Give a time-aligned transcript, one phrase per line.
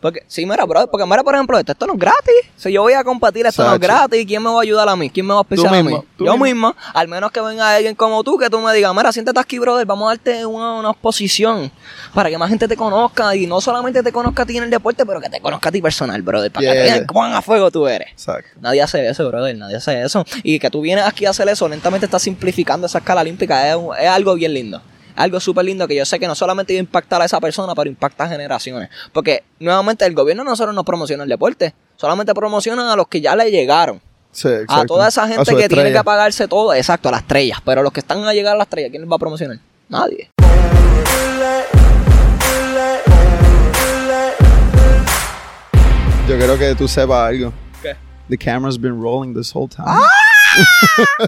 [0.00, 2.34] Porque, sí, mira, brother, porque mira, por ejemplo, esto, esto no es gratis.
[2.56, 4.24] Si yo voy a compartir, esto no es gratis.
[4.26, 5.10] ¿Quién me va a ayudar a mí?
[5.10, 5.90] ¿Quién me va a auspiciar a mí?
[6.18, 6.44] Yo mismo.
[6.44, 6.76] mismo.
[6.94, 9.84] Al menos que venga alguien como tú, que tú me digas, mira, siéntate aquí, brother,
[9.86, 11.72] vamos a darte una, una exposición
[12.14, 14.70] para que más gente te conozca y no solamente te conozca a ti en el
[14.70, 17.70] deporte, pero que te conozca a ti personal, brother, para que vean cuán a fuego
[17.70, 18.08] tú eres.
[18.12, 18.50] Exacto.
[18.60, 20.24] Nadie hace eso, brother, nadie hace eso.
[20.44, 23.76] Y que tú vienes aquí a hacer eso, lentamente estás simplificando esa escala olímpica, es,
[24.00, 24.80] es algo bien lindo.
[25.18, 27.74] Algo súper lindo que yo sé que no solamente iba a impactar a esa persona,
[27.74, 28.88] pero impacta a generaciones.
[29.12, 33.20] Porque nuevamente el gobierno no solo nos promociona el deporte, solamente promocionan a los que
[33.20, 34.00] ya le llegaron.
[34.30, 37.58] Sí, A toda esa gente que tiene que pagarse todo, exacto, a las estrellas.
[37.64, 39.58] Pero los que están a llegar a las estrellas, ¿quién les va a promocionar?
[39.88, 40.30] Nadie.
[46.28, 47.52] Yo quiero que tú sepas algo.
[47.82, 47.96] ¿Qué?
[48.28, 49.84] The camera's been rolling this whole time.
[49.88, 49.98] Ah.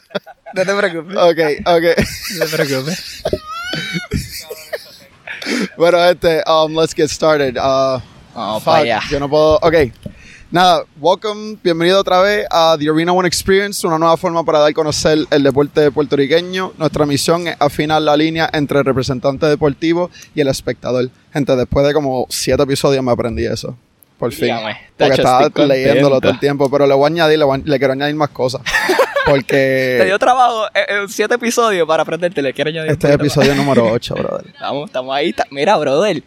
[0.52, 1.16] No te preocupes.
[1.16, 2.04] Ok, ok.
[2.38, 3.22] No te preocupes.
[5.76, 7.56] bueno, este, um, let's get started.
[7.56, 8.00] Uh,
[8.34, 9.56] Vamos fuck, yo no puedo.
[9.62, 9.74] Ok.
[10.52, 14.70] Nada, welcome, bienvenido otra vez a The Arena One Experience, una nueva forma para dar
[14.70, 16.72] a conocer el deporte puertorriqueño.
[16.76, 21.08] Nuestra misión es afinar la línea entre el representante deportivo y el espectador.
[21.32, 23.76] Gente, después de como siete episodios me aprendí eso.
[24.18, 24.46] Por fin.
[24.46, 27.62] Dígame, Porque estaba leyéndolo todo el tiempo, pero le voy a añadir, le, voy a-
[27.64, 28.60] le quiero añadir más cosas.
[29.24, 32.42] Te Porque dio trabajo en siete episodios para aprenderte.
[32.42, 33.20] Le quiero añadir un este es más.
[33.20, 34.46] episodio número 8, brother.
[34.52, 35.34] Estamos, estamos ahí.
[35.50, 36.22] Mira, brother.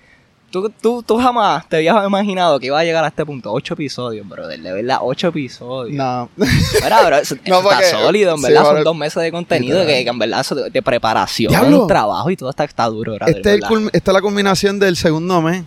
[0.51, 3.51] Tú, tú, tú jamás te habías imaginado que iba a llegar a este punto.
[3.51, 4.59] Ocho episodios, brother.
[4.61, 5.95] De verdad, ocho episodios.
[5.95, 6.29] No.
[6.35, 8.63] Mira, bro, eso, No, eso porque- está sólido, en sí, verdad.
[8.65, 11.87] Son dos meses de contenido que, que en verdad eso de, de preparación, Diablo.
[11.87, 13.61] trabajo y todo está, está duro, brother, Este es
[13.93, 15.63] esta es la culminación del segundo mes.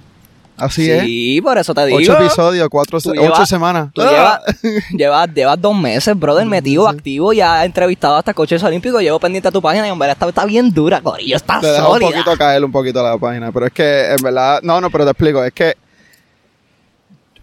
[0.57, 1.03] Así es.
[1.05, 1.99] Sí, por eso te digo.
[1.99, 3.89] Ocho episodios, cuatro, se- llevas- ocho semanas.
[3.93, 4.11] Tú Ah.
[4.11, 4.41] llevas,
[4.91, 9.53] llevas, llevas dos meses, brother, metido, activo, ya entrevistado hasta coches olímpicos, llevo pendiente a
[9.53, 12.11] tu página y en verdad está, está bien dura, Corillo, está Te deja un sólida.
[12.11, 15.11] poquito caer un poquito la página, pero es que en verdad, no, no, pero te
[15.11, 15.75] explico, es que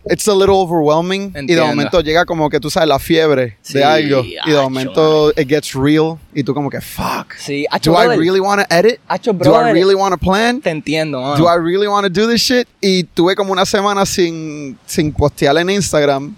[0.10, 1.68] it's a little overwhelming y de Entiendo.
[1.68, 5.32] momento llega como que tú sabes la fiebre Sí, de algo y de acho, momento
[5.38, 7.34] it gets real y tú como que fuck.
[7.38, 9.00] Sí, hacho, Do I brother, really want to edit?
[9.08, 10.62] hacho, Do I really want to plan?
[10.62, 11.38] te entiendo, mano.
[11.38, 12.68] Do I really want to do this shit?
[12.82, 16.36] Y tuve como una semana sin, sin postear en Instagram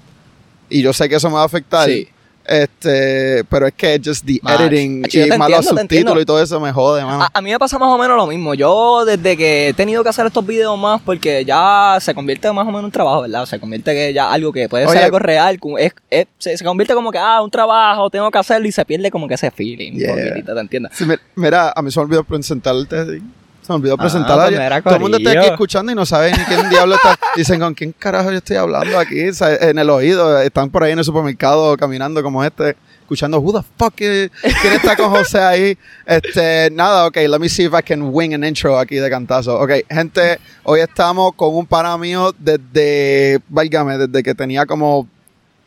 [0.69, 1.87] y yo sé que eso me va a afectar.
[1.89, 2.07] Sí.
[2.47, 4.59] Este, pero es que just the Mach.
[4.61, 6.11] editing y te más los entiendo, te entiendo.
[6.11, 7.23] subtítulos y todo eso me jode, mano.
[7.23, 8.53] A, a mí me pasa más o menos lo mismo.
[8.53, 12.63] Yo, desde que he tenido que hacer estos videos más, porque ya se convierte más
[12.63, 13.45] o menos en un trabajo, ¿verdad?
[13.45, 14.93] Se convierte que ya algo que puede Oye.
[14.95, 15.59] ser algo real.
[15.79, 18.85] Es, es- se, se convierte como que, ah, un trabajo, tengo que hacerlo y se
[18.85, 19.93] pierde como que ese feeling.
[19.93, 20.13] Yeah.
[20.13, 20.91] Un poquitito, ¿te entiendes?
[20.95, 21.05] Sí,
[21.35, 23.05] mira, a mí se me olvidó presentarte.
[23.05, 23.23] sí.
[23.65, 24.37] Se me olvidó Ah, presentar.
[24.49, 27.17] pues Todo el mundo está aquí escuchando y no sabe ni quién diablo está.
[27.35, 29.27] Dicen, ¿con quién carajo yo estoy hablando aquí?
[29.29, 30.39] O sea, en el oído.
[30.41, 34.29] Están por ahí en el supermercado caminando como este, escuchando, who the fuck is-
[34.61, 35.77] ¿Quién está con José ahí?
[36.05, 39.59] Este, nada, ok, let me see if I can wing an intro aquí de cantazo.
[39.59, 45.07] Ok, gente, hoy estamos con un pana mío desde, válgame, desde que tenía como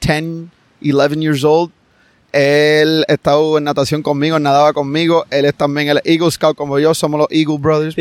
[0.00, 0.46] 10,
[0.82, 1.72] 11 years old.
[2.32, 5.24] Él estaba en natación conmigo, nadaba conmigo.
[5.30, 6.92] Él es también el Eagle Scout como yo.
[6.94, 7.96] Somos los Eagle Brothers.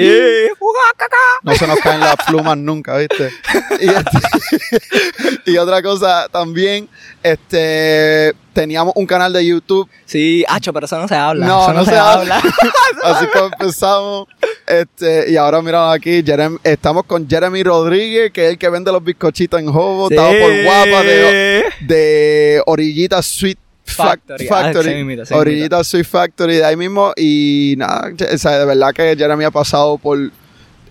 [1.44, 3.32] No se nos caen las plumas nunca, ¿viste?
[3.80, 6.90] Y, este- y otra cosa también,
[7.24, 9.90] este, teníamos un canal de YouTube.
[10.06, 11.46] Sí, hacho, pero eso no se habla.
[11.46, 12.42] No, eso no se habla.
[13.04, 14.28] Así que empezamos.
[14.66, 18.92] Este, y ahora miramos aquí, Jerem- estamos con Jeremy Rodríguez, que es el que vende
[18.92, 20.10] los bizcochitos en Jobo.
[20.10, 24.48] Estaba por guapa de, de Orillita Sweet Factory.
[24.48, 25.20] Factory.
[25.20, 27.14] Ah, sí, Orillita Sweet Factory de ahí mismo.
[27.16, 30.20] Y nada, o sea, de verdad que Jeremy ha pasado por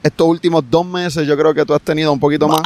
[0.02, 1.26] estos últimos dos meses.
[1.26, 2.62] Yo creo que tú has tenido un poquito más.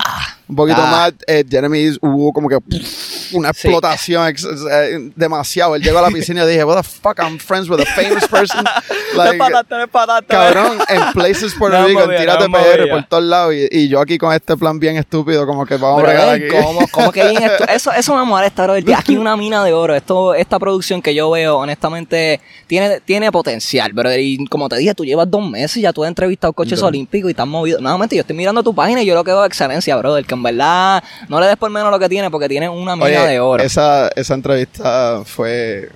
[0.50, 0.90] Un poquito Ah.
[0.90, 1.12] más.
[1.26, 3.68] Eh, Jeremy hubo como que pff, una Sí.
[3.68, 5.76] explotación ex- eh, demasiado.
[5.76, 8.26] Él llegó a la piscina y dije, what the fuck, I'm friends with a famous
[8.28, 8.64] person.
[9.16, 10.26] Like, no patata.
[10.28, 13.54] Cabrón, en Places Puerto No, Rico, Tírate no, PR por todos lados.
[13.54, 16.44] Y, y yo aquí con este plan bien estúpido, como que vamos a aquí.
[16.48, 17.42] ¿cómo, cómo que bien?
[17.68, 18.74] Eso, eso me molesta, bro.
[18.96, 19.94] Aquí una mina de oro.
[19.96, 24.14] Esto, esta producción que yo veo, honestamente, tiene, tiene potencial, bro.
[24.16, 27.28] Y como te dije, tú llevas dos meses y ya tú has entrevistado coches olímpicos
[27.28, 27.80] y estás movido.
[27.80, 30.24] Nuevamente, yo estoy mirando tu página y yo lo que veo excelencia, brother.
[30.24, 33.06] Que en verdad no le des por menos lo que tiene porque tiene una mina
[33.22, 33.62] Oye, de oro.
[33.62, 35.90] Esa, esa entrevista fue,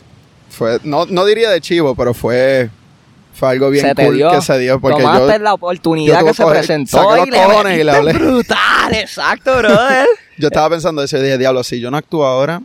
[0.51, 2.69] fue no, no diría de chivo, pero fue,
[3.35, 4.31] fue algo bien se cool dio.
[4.31, 4.79] que se dio.
[4.81, 7.91] Porque Tomaste yo, la oportunidad yo que se coger- presentó y le cojones y le
[7.91, 8.13] hablé.
[8.13, 8.93] brutal.
[8.95, 10.07] Exacto, brother.
[10.39, 12.61] yo estaba pensando eso y dije, diablo, si yo no actúo ahora...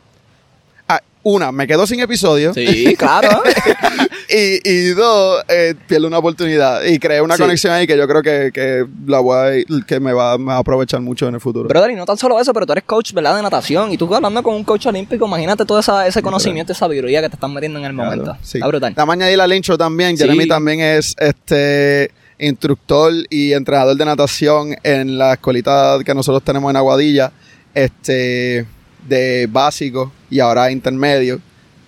[0.88, 2.54] Ah, una, me quedo sin episodio.
[2.54, 3.42] sí, claro.
[4.31, 6.84] Y, y dos, eh, pierdo una oportunidad.
[6.84, 7.42] Y creé una Sí.
[7.42, 10.56] conexión ahí que yo creo que, que, la voy a- que me, va, me va
[10.56, 11.68] a aprovechar mucho en el futuro.
[11.68, 13.36] Brother, y no tan solo eso, pero tú eres coach, ¿verdad?
[13.36, 13.92] De natación.
[13.92, 17.30] Y tú hablando con un coach olímpico, imagínate todo esa, ese conocimiento, esa sabiduría que
[17.30, 18.26] te están metiendo en el momento.
[18.26, 18.58] Claro, sí.
[18.60, 18.94] Está brutal.
[18.96, 20.16] La mañana y la intro también.
[20.16, 20.24] Sí.
[20.24, 26.70] Jeremy también es este instructor y entrenador de natación en la escuelita que nosotros tenemos
[26.70, 27.32] en Aguadilla,
[27.74, 28.66] este,
[29.08, 31.40] de básico y ahora intermedio.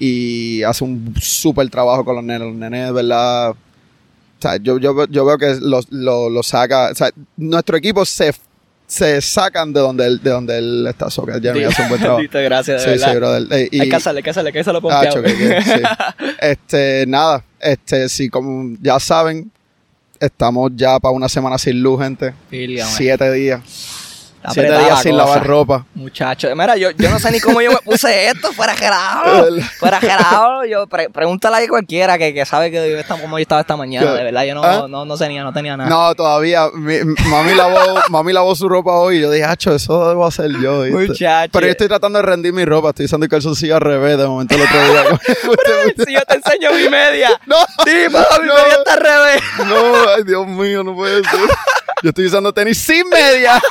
[0.03, 2.47] Y hace un súper trabajo con los nenes.
[2.47, 3.51] Los nenes, de verdad.
[3.51, 3.55] O
[4.41, 6.89] sea, yo, yo, yo veo que lo, lo, lo saca.
[6.91, 8.33] O sea, nuestro equipo se,
[8.87, 11.11] se sacan de donde él, de donde él está.
[11.11, 12.21] So, que Jeremy hace un buen trabajo.
[12.23, 13.15] Diste gracias, de Sí, sí, verdad.
[13.45, 13.59] brother.
[13.59, 15.81] Eh, y- hay que hacerlo Ah, choque, que- sí.
[16.41, 19.51] Este, nada, este, sí, como ya saben,
[20.19, 22.33] estamos ya para una semana sin luz, gente.
[22.85, 22.87] Man.
[22.97, 23.61] Siete días.
[24.41, 25.85] Está Siete días la sin lavar ropa.
[25.93, 29.45] Muchacho, mira, yo, yo no sé ni cómo yo me puse esto, fuera gelado.
[29.79, 30.65] fuera gelado.
[30.65, 33.77] Yo, pre- pregúntale a cualquiera que, que sabe que yo estaba como yo estaba esta
[33.77, 34.11] mañana.
[34.13, 34.87] De verdad, yo no, ¿Ah?
[34.89, 35.87] no, no tenía, no tenía nada.
[35.87, 36.69] No, todavía.
[36.73, 40.49] mi- mami, lavó, mami lavó su ropa hoy y yo dije, hacho, eso debo hacer
[40.59, 40.81] yo.
[40.81, 41.07] ¿viste?
[41.09, 41.51] Muchacho.
[41.53, 42.89] Pero yo estoy tratando de rendir mi ropa.
[42.89, 45.03] Estoy usando el calzoncillo al revés de momento el otro día.
[46.05, 47.39] si yo te enseño mi media.
[47.45, 49.41] no, Sí, pero mi no, media está al revés.
[49.67, 51.39] no, ay, Dios mío, no puede ser.
[52.03, 53.61] Yo estoy usando tenis sin media.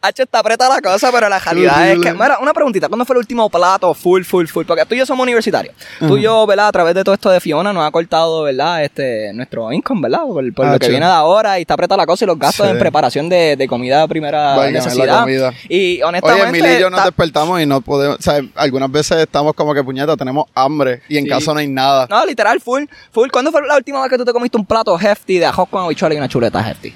[0.00, 2.12] H está apretada la cosa, pero la realidad es que.
[2.12, 2.88] Mira, una preguntita.
[2.88, 4.64] ¿Cuándo fue el último plato full, full, full?
[4.64, 5.74] Porque tú y yo somos universitarios.
[5.98, 6.68] Tú y yo, ¿verdad?
[6.68, 8.84] A través de todo esto de Fiona nos ha cortado, ¿verdad?
[8.84, 10.22] Este, nuestro income, ¿verdad?
[10.26, 12.38] Por, por Ah, lo que viene de ahora y está apretada la cosa y los
[12.38, 12.72] gastos Sí.
[12.72, 15.26] en preparación de, de comida de primera necesidad.
[15.68, 16.42] Y honestamente.
[16.42, 19.74] Oye, Emily y yo nos despertamos y no podemos, o sea, algunas veces estamos como
[19.74, 21.30] que puñeta, tenemos hambre y en Sí.
[21.30, 22.06] casa no hay nada.
[22.08, 23.28] No, literal, full, full.
[23.30, 25.84] ¿Cuándo fue la última vez que tú te comiste un plato hefty de arroz con
[25.84, 26.92] habichuela y una chuleta hefty?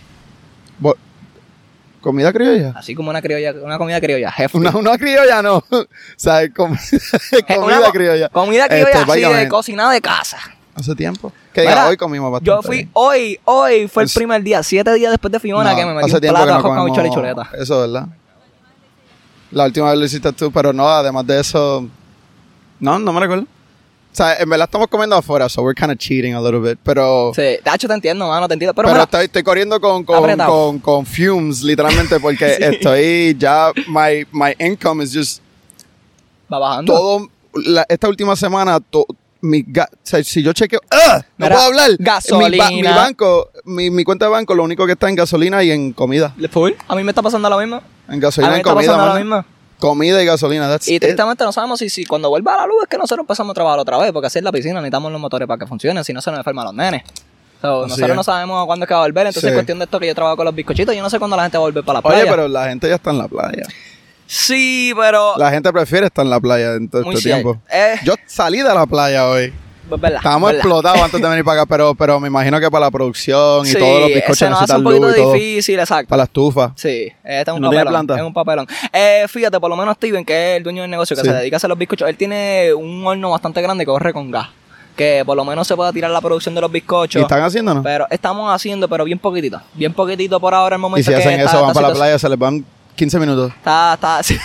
[2.02, 2.72] ¿Comida criolla?
[2.76, 4.58] Así como una criolla, una comida criolla, hefty.
[4.58, 5.56] Una, una criolla no.
[5.70, 6.74] o sea, com-
[7.32, 8.28] Eh, comida una criolla.
[8.28, 10.38] Comida criolla Este, así de cocinada de casa.
[10.74, 11.32] Hace tiempo.
[11.52, 12.50] Que Mira, diga, hoy comimos bastante.
[12.50, 15.76] Yo fui hoy, hoy fue el Es- primer día, siete días después de Fiona No,
[15.76, 17.50] que me metí un plato no con comemos y chuleta.
[17.58, 18.06] Eso, ¿verdad?
[19.50, 21.86] La última vez lo hiciste tú, pero no, además de eso.
[22.80, 23.46] No, no me recuerdo.
[24.12, 26.78] O sea, en verdad estamos comiendo afuera, so we're kind of cheating a little bit.
[26.84, 27.32] Pero.
[27.34, 28.74] Sí, de hecho te entiendo, mano, te entiendo.
[28.74, 32.62] Pero, Pero, mira, estoy, estoy corriendo con, con, con, con fumes, literalmente, porque Sí.
[32.62, 33.72] estoy ya.
[33.88, 35.40] My, my income is just.
[36.52, 36.92] va bajando.
[36.92, 37.28] Todo.
[37.54, 39.06] la- esta última semana, to-
[39.40, 40.80] mi ga- o sea, si yo chequeo.
[40.90, 41.20] ¡Ah!
[41.38, 41.90] No Mira, puedo hablar.
[41.98, 42.48] gasolina.
[42.50, 45.62] Mi, ba- mi banco, mi, mi cuenta de banco, lo único que está en gasolina
[45.62, 46.34] y en comida.
[46.50, 46.72] Full.
[46.86, 47.80] A mí me está pasando lo mismo.
[48.08, 48.92] En A gasolina mí y me en está comida.
[48.92, 49.44] pasando lo mismo.
[49.82, 50.68] Comida y gasolina.
[50.68, 51.02] That's Y it.
[51.02, 53.78] tristemente no sabemos si, si cuando vuelva la luz es que nosotros empezamos a trabajar
[53.80, 56.22] otra vez, porque así es la piscina, necesitamos los motores para que funcionen, si no
[56.22, 57.02] se nos enferman los nenes.
[57.60, 58.16] So, nosotros es.
[58.16, 59.48] no sabemos cuándo es que va a volver, entonces Sí.
[59.48, 61.42] es cuestión de esto que yo trabajo con los bizcochitos, yo no sé cuándo la
[61.44, 62.30] gente va a volver para la Oye, playa.
[62.30, 63.62] pero la gente ya está en la playa.
[64.26, 65.34] Sí, pero...
[65.36, 67.60] La gente prefiere estar en la playa en todo este tiempo.
[67.70, 67.96] Eh.
[68.04, 69.52] Yo salí de la playa hoy.
[69.88, 70.58] Pues, verdad, Estábamos verdad.
[70.60, 73.70] explotados antes de venir para acá, pero, pero me imagino que para la producción y
[73.70, 76.08] Sí, todos los se bizcochos nos hace un poquito y difícil, exacto.
[76.08, 76.72] Para la estufa.
[76.76, 77.92] Sí, este es un ¿No papelón.
[77.92, 78.16] planta?
[78.16, 78.66] Es un papelón.
[78.92, 81.28] Eh, fíjate, por lo menos Steven, que es el dueño del negocio, que Sí.
[81.28, 84.30] se dedica a hacer los bizcochos, él tiene un horno bastante grande que corre con
[84.30, 84.48] gas.
[84.96, 87.22] Que por lo menos se pueda tirar la producción de los ¿Y bizcochos.
[87.22, 87.82] están haciendo, no?
[87.82, 89.58] Pero estamos haciendo, pero bien poquito.
[89.72, 91.94] Bien poquitito por ahora el momento Y si que hacen está eso, van para la
[91.94, 92.62] playa, se les van
[92.94, 93.52] 15 minutos.
[93.56, 94.36] Está, está, sí,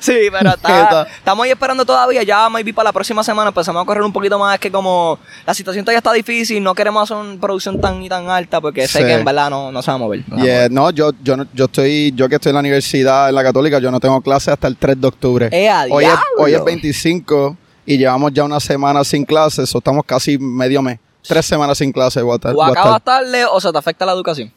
[0.00, 2.22] sí, pero está, estamos ahí esperando todavía.
[2.22, 4.54] Ya maybe para la próxima semana empezamos a correr un poquito más.
[4.54, 8.08] Es que como la situación todavía está difícil, no queremos hacer una producción tan y
[8.08, 9.04] tan alta porque sé Sí.
[9.04, 10.22] que en verdad no, no se va a mover.
[10.26, 10.72] no a Yeah, mover.
[10.72, 13.90] no, yo, yo, yo estoy, yo que estoy en la universidad, en la católica, yo
[13.90, 15.48] no tengo clase hasta el 3 de octubre.
[15.52, 20.04] ¡Eh, hoy, es, hoy es 25 y llevamos ya una semana sin clases, o estamos
[20.06, 20.98] casi medio mes.
[21.28, 24.12] Tres semanas sin clase, voy a estar- O acabas tarde o se te afecta la
[24.12, 24.50] educación.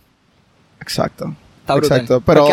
[0.80, 1.33] Exacto.
[1.69, 2.00] Está brutal.
[2.00, 2.21] Exacto.
[2.25, 2.45] Pero,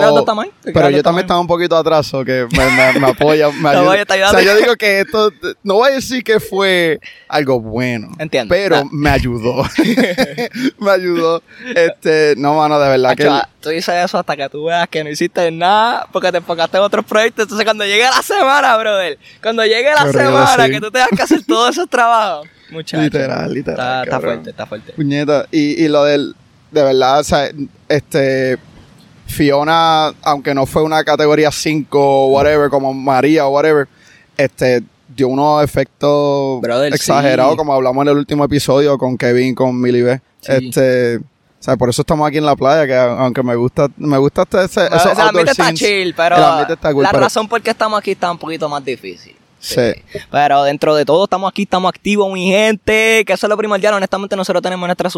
[0.73, 4.03] pero yo también estaba un poquito atrás, o que me, me, me apoya, me ayuda.
[4.03, 8.09] o sea, yo digo que esto, no voy a decir que fue algo bueno.
[8.19, 8.55] Entiendo.
[8.55, 8.91] Pero Nah.
[8.93, 9.65] me ayudó.
[10.79, 11.43] me ayudó.
[11.75, 13.25] Este, no, mano, de verdad que...
[13.25, 16.39] Hacho, ah, tú dices eso hasta que tú veas que no hiciste nada porque te
[16.39, 17.45] enfocaste en otros proyectos.
[17.45, 20.71] Entonces, cuando llegue la semana, brother, cuando llegue la semana sí.
[20.73, 23.03] que tú tengas que hacer todos esos trabajos, muchacho.
[23.03, 24.93] Literal, literal, Está, fuerte, está fuerte.
[24.93, 25.47] Puñeta.
[25.51, 26.35] Y, y lo del,
[26.71, 27.51] de verdad, o sea,
[27.89, 28.59] este,
[29.27, 33.89] Fiona, aunque no fue una categoría 5 o whatever, como María o whatever,
[34.37, 34.83] este,
[35.15, 37.57] dio unos efectos Brother, exagerados, sí.
[37.59, 40.21] como hablamos en el último episodio con Kevin, con Millie B.
[40.41, 40.53] Sí.
[40.53, 41.23] Este, o
[41.67, 44.65] sea, por eso estamos aquí en la playa, que aunque me gusta, me gusta este,
[44.65, 47.11] ese, No, esos el ambiente outdoor está scenes, chill, pero el ambiente está cool, la
[47.11, 49.35] pero- razón por qué estamos aquí está un poquito más difícil.
[49.59, 49.93] Sí.
[50.31, 53.95] Pero dentro de todo estamos aquí, estamos activos, mi gente, que eso es lo primordial.
[53.95, 55.11] Honestamente, nosotros tenemos nuestra,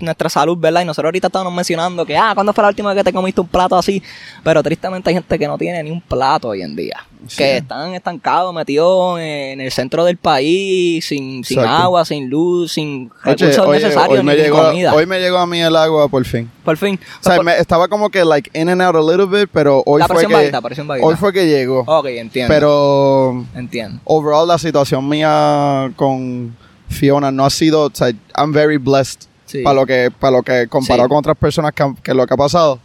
[0.00, 0.82] nuestra salud, ¿verdad?
[0.82, 3.40] Y nosotros ahorita estábamos mencionando que, ah, ¿cuándo fue la última vez que te comiste
[3.40, 4.02] un plato así?
[4.44, 7.04] Pero tristemente hay gente que no tiene ni un plato hoy en día.
[7.28, 7.36] Sí.
[7.38, 11.84] Que están estancados, metidos en el centro del país, sin, sin Exacto.
[11.84, 14.94] agua, sin luz, sin recursos oye, necesarios, hoy, me ni llegó, comida.
[14.94, 16.50] hoy me llegó a mí el agua por fin.
[16.64, 16.98] por fin.
[17.20, 19.82] O sea, Por- me- estaba como que like in and out a little bit, pero
[19.86, 20.60] hoy la fue que bajita,
[21.02, 21.80] hoy fue que llegó.
[21.86, 22.52] Ok, entiendo.
[22.52, 24.00] Pero Entiendo.
[24.04, 26.56] overall la situación mía con
[26.88, 29.62] Fiona no ha sido, o sea, I'm very blessed Sí.
[29.62, 31.08] para lo que, para lo que comparado Sí.
[31.10, 32.80] con otras personas que, que lo que ha pasado.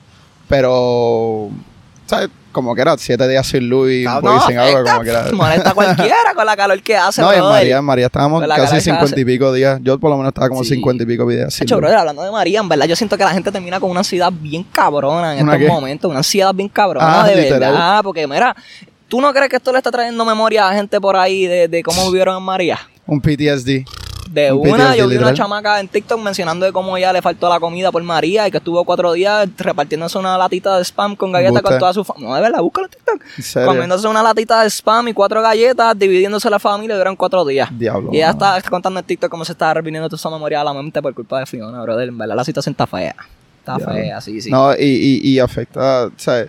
[0.48, 1.50] Pero,
[2.06, 2.30] ¿sabes?
[2.52, 5.26] Como que era siete días sin luz y un poco sin agua, como que era.
[5.34, 7.42] molesta cualquiera con la calor que hace, No, en.
[7.42, 9.80] María, en María estábamos casi cincuenta y pico días.
[9.84, 10.76] Yo por lo menos estaba como Sí.
[10.76, 11.82] cincuenta y pico días sin Hacho, luz.
[11.82, 14.32] brother, hablando de María, en verdad, yo siento que la gente termina con una ansiedad
[14.34, 15.72] bien cabrona en ¿Una estos qué?
[15.74, 16.10] momentos.
[16.10, 17.60] Una ansiedad bien cabrona, Ah, de literal.
[17.72, 18.00] verdad.
[18.04, 18.56] Porque, mira,
[19.08, 21.84] ¿tú no crees que esto le está trayendo memoria a gente por ahí de, de
[21.84, 22.80] cómo vivieron en María?
[23.08, 23.86] Un PTSD.
[24.30, 25.34] De Un una, yo vi una literal.
[25.36, 28.58] chamaca en TikTok mencionando de cómo ella le faltó la comida por María y que
[28.58, 32.30] estuvo cuatro días repartiéndose una latita de spam con galletas con toda su familia.
[32.30, 33.66] No, de verdad, búscalo en TikTok.
[33.66, 37.70] Comiéndose una latita de spam y cuatro galletas, dividiéndose la familia duran cuatro días.
[37.78, 38.10] Diablo.
[38.14, 40.64] Y ella está, está contando en TikTok cómo se está reviniendo toda esa memoria a
[40.64, 42.10] la mente por culpa de Fiona, brother.
[42.10, 43.16] En verdad, la situación está fea.
[43.60, 43.96] Está Diablo.
[43.96, 44.50] fea, sí, sí.
[44.50, 46.48] No, y, y, y afecta, sea,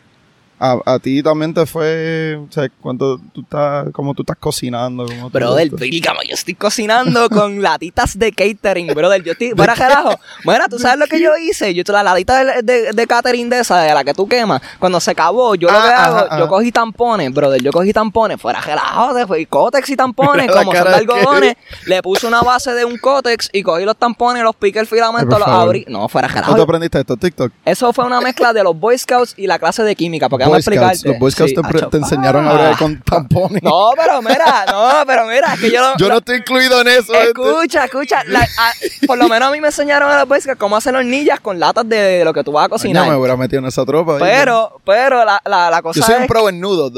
[0.64, 5.06] a, a ti también te fue, o sea, cuando tú estás, como tú estás cocinando.
[5.32, 9.22] Brother, dígame, yo estoy cocinando con latitas de catering, brother.
[9.24, 10.14] Yo estoy, fuera carajo.
[10.44, 11.74] Bueno, tú sabes lo que yo hice.
[11.74, 15.00] Yo la latita de, de, de catering de esa, de la que tú quemas, cuando
[15.00, 16.38] se acabó, yo lo Ah, que hago, ajá, ajá.
[16.38, 17.60] yo cogí tampones, brother.
[17.60, 21.56] Yo cogí tampones, fuera carajo, fue cótex y tampones, como son de que- algodones.
[21.86, 25.34] Le puse una base de un cótex y cogí los tampones, los piqué el filamento,
[25.34, 25.84] Ay, los abrí.
[25.88, 26.62] No, fuera ¿Dónde carajo.
[26.62, 27.16] aprendiste esto?
[27.16, 27.52] TikTok.
[27.64, 30.62] Eso fue una mezcla de los Boy Scouts y la clase de química, porque Boy
[30.62, 30.76] Scouts.
[30.78, 31.08] explicarte.
[31.08, 33.62] Los Boy Scouts Sí, te, enseñaron a bregar con tampones.
[33.62, 36.88] No, pero mira, no, pero mira, es que yo lo- Yo no estoy incluido en
[36.88, 37.12] eso.
[37.14, 37.28] este.
[37.28, 38.22] Escucha, escucha.
[38.26, 38.72] la- a-
[39.06, 41.58] por lo menos a mí me enseñaron a los Boy Scouts cómo hacer hornillas con
[41.60, 43.08] latas de, de lo que tú vas a cocinar.
[43.08, 44.18] me hubiera metido en esa tropa.
[44.18, 46.92] pero, pero la, la, la cosa Yo soy es un pro en nudos.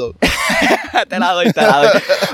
[1.09, 1.89] te la doy, te la doy.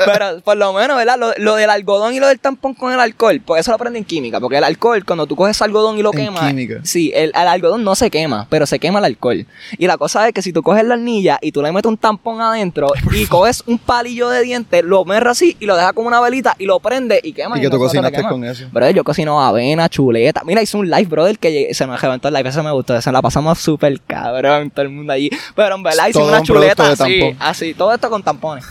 [0.05, 1.17] Pero por lo menos, ¿verdad?
[1.17, 3.99] Lo, lo del algodón y lo del tampón con el alcohol, porque eso lo aprendí
[3.99, 4.39] en química.
[4.39, 6.47] Porque el alcohol, cuando tú coges algodón y lo En quemas.
[6.47, 6.75] química.
[6.83, 9.45] Sí, el, el algodón no se quema, pero se quema el alcohol.
[9.77, 11.97] Y la cosa es que si tú coges la hornilla y tú le metes un
[11.97, 16.07] tampón adentro y coges un palillo de dientes, lo merras así y lo dejas como
[16.07, 17.57] una velita y lo prende y quema.
[17.57, 18.65] Y que tú cocinaste con eso.
[18.71, 20.41] Brother, yo cocino avena, chuleta.
[20.45, 22.49] Mira, hice un live, brother, que se me reventó el live.
[22.49, 22.99] Ese me gustó.
[23.01, 25.29] Se la pasamos súper cabrón, todo el mundo allí.
[25.55, 27.73] Pero en verdad hice una un chuleta así, así.
[27.73, 28.65] Todo esto con tampones.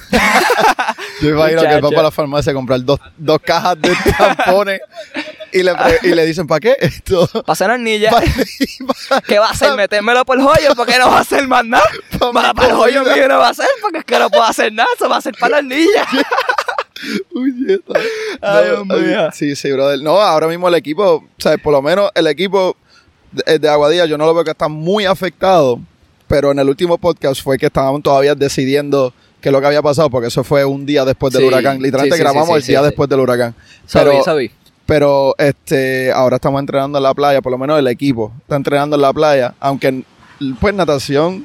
[1.22, 4.80] Yo imagino que él va para la farmacia a comprar dos, dos cajas de tampones
[5.52, 6.76] y le, pre- y le dicen, ¿para qué?
[6.80, 7.26] Esto.
[7.28, 8.10] Para hacer hornilla.
[8.10, 9.75] Pa- ¿Qué va a hacer?
[9.75, 10.75] ¿Metérmelo por el joyo?
[10.76, 11.84] Porque no va a hacer más nada.
[12.18, 13.16] Pa' Para, para el joyo comida.
[13.16, 14.88] mío no va a hacer porque es que no puedo hacer nada.
[14.96, 16.06] Eso va a ser para la hornilla.
[17.32, 17.94] Puñeta.
[18.42, 19.34] Ay, No, Dios.
[19.37, 20.00] Sí, sí, brother.
[20.00, 22.76] No, ahora mismo el equipo, o sea, por lo menos el equipo
[23.32, 25.80] de, de Aguadilla, yo no lo veo que está muy afectado,
[26.30, 29.82] pero en el último podcast fue que estaban todavía decidiendo qué es lo que había
[29.82, 31.82] pasado, porque eso fue un día después del Sí, huracán.
[31.82, 33.52] Literalmente sí, sí, grabamos el día después del huracán.
[33.84, 34.50] Sabí, Pero, sabí.
[34.87, 38.94] pero este, ahora estamos entrenando en la playa, por lo menos el equipo está entrenando
[38.94, 40.04] en la playa, aunque
[40.60, 41.44] pues natación,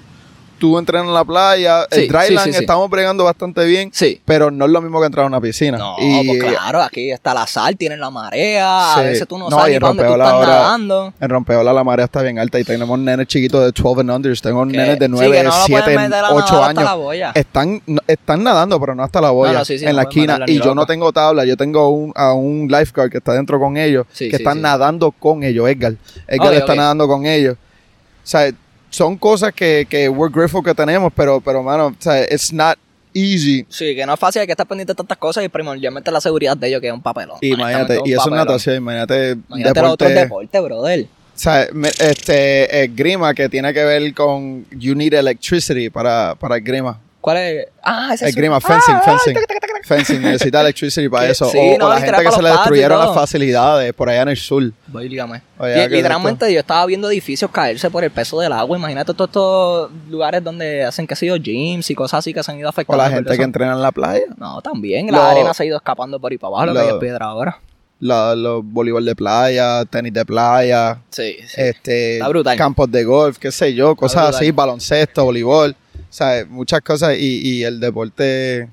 [0.58, 3.92] tú entrenas en la playa, Sí, el dryland sí, sí, estamos bregando bastante bien,
[4.26, 5.78] pero no es lo mismo que entrar a una piscina.
[5.78, 9.50] No, y pues claro, aquí está la sal, tienen la marea, a veces tú no,
[9.50, 11.14] No, sabes dónde tú estás nadando.
[11.20, 14.40] en Rompeola la marea está bien alta y tenemos nenes chiquitos de 12 and under,
[14.40, 17.10] tengo nenes de sí, 9, que no lo pueden 7, meter a 8 nadar hasta
[17.10, 17.36] años.
[17.36, 20.40] Están, están nadando, pero no hasta la boya, en la esquina.
[20.48, 23.78] Y yo no tengo tabla, yo tengo un, a un lifeguard que está dentro con
[23.78, 25.96] ellos, que están nadando con ellos, Edgar.
[26.28, 27.56] Edgar está nadando con ellos.
[27.56, 28.52] O sea,
[28.96, 32.78] son cosas que, que we're grateful que tenemos, pero, pero mano, o sea, it's not
[33.14, 33.66] easy.
[33.68, 36.22] Sí, que no es fácil, hay que estar pendiente de tantas cosas y primordialmente la
[36.22, 37.38] seguridad de ellos, que es un papelón.
[37.42, 40.60] Imagínate, y eso es natación, imagínate, Imagínate los otros deporte.
[40.62, 41.02] brother.
[41.04, 41.68] O sea,
[42.00, 47.02] este, eh, grima que tiene que ver con you need electricity para, para el grima.
[47.26, 47.68] ¿Cuál es?
[47.82, 49.34] Ah, ese El es grima, un- fencing, Ah, fencing.
[49.34, 49.84] tac, tac, tac, tac.
[49.88, 51.46] Fencing, necesita electricity para eso.
[51.50, 54.30] sí, o, no, o la gente que se le destruyeron las facilidades por allá en
[54.30, 54.72] el sur.
[54.86, 55.42] Voy, dígame.
[55.58, 58.78] Oye, Y- ¿qué literalmente yo estaba viendo edificios caerse por el peso del agua.
[58.78, 62.52] Imagínate todos estos lugares donde hacen, que sé yo, gyms y cosas así que se
[62.52, 63.02] han ido O afectando.
[63.02, 64.26] la por gente que entrena en la playa.
[64.38, 65.08] No, también.
[65.08, 67.00] Lo- La arena se ha ido escapando por ahí para abajo, lo, que lo- es
[67.02, 67.60] piedra ahora.
[68.02, 71.56] La- los voleibol de playa, tenis de playa, Sí, sí.
[71.60, 72.20] este,
[72.56, 75.76] campos de golf, qué sé yo, cosas así, baloncesto, voleibol.
[76.16, 78.70] O sea, muchas cosas y, y el deporte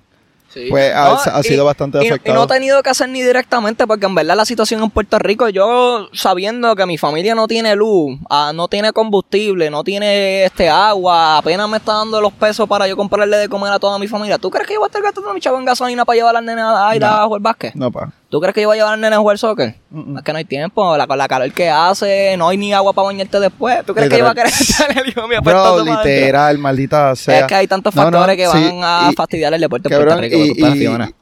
[0.49, 0.67] Sí.
[0.69, 2.37] pues ha, ha sido bastante y, y afectado.
[2.39, 5.49] no he tenido que hacer ni directamente porque en verdad la situación en Puerto Rico,
[5.49, 10.69] yo sabiendo que mi familia no tiene luz, ah, no tiene combustible, no tiene este
[10.69, 14.07] agua, apenas me está dando los pesos para yo comprarle de comer a toda mi
[14.09, 14.37] familia.
[14.39, 16.41] ¿Tú crees que yo voy a estar gastando mi chavo en gasolina para llevar a
[16.41, 17.75] las nenas a ir a jugar básquet?
[17.75, 18.13] No, pa.
[18.33, 19.75] ¿Tú crees que yo voy a llevar al nene a jugar soccer?
[20.17, 22.95] Es que no hay tiempo, la, con la calor que hace, no hay ni agua
[22.95, 23.85] para bañarte después.
[23.85, 27.41] ¿Tú crees que yo voy a querer echar el hijo mío Bro, literal, maldita sea.
[27.41, 29.93] Es que hay tantos No, no, factores que sí, van a y- fastidiar el deporte
[29.93, 30.37] en Puerto Rico.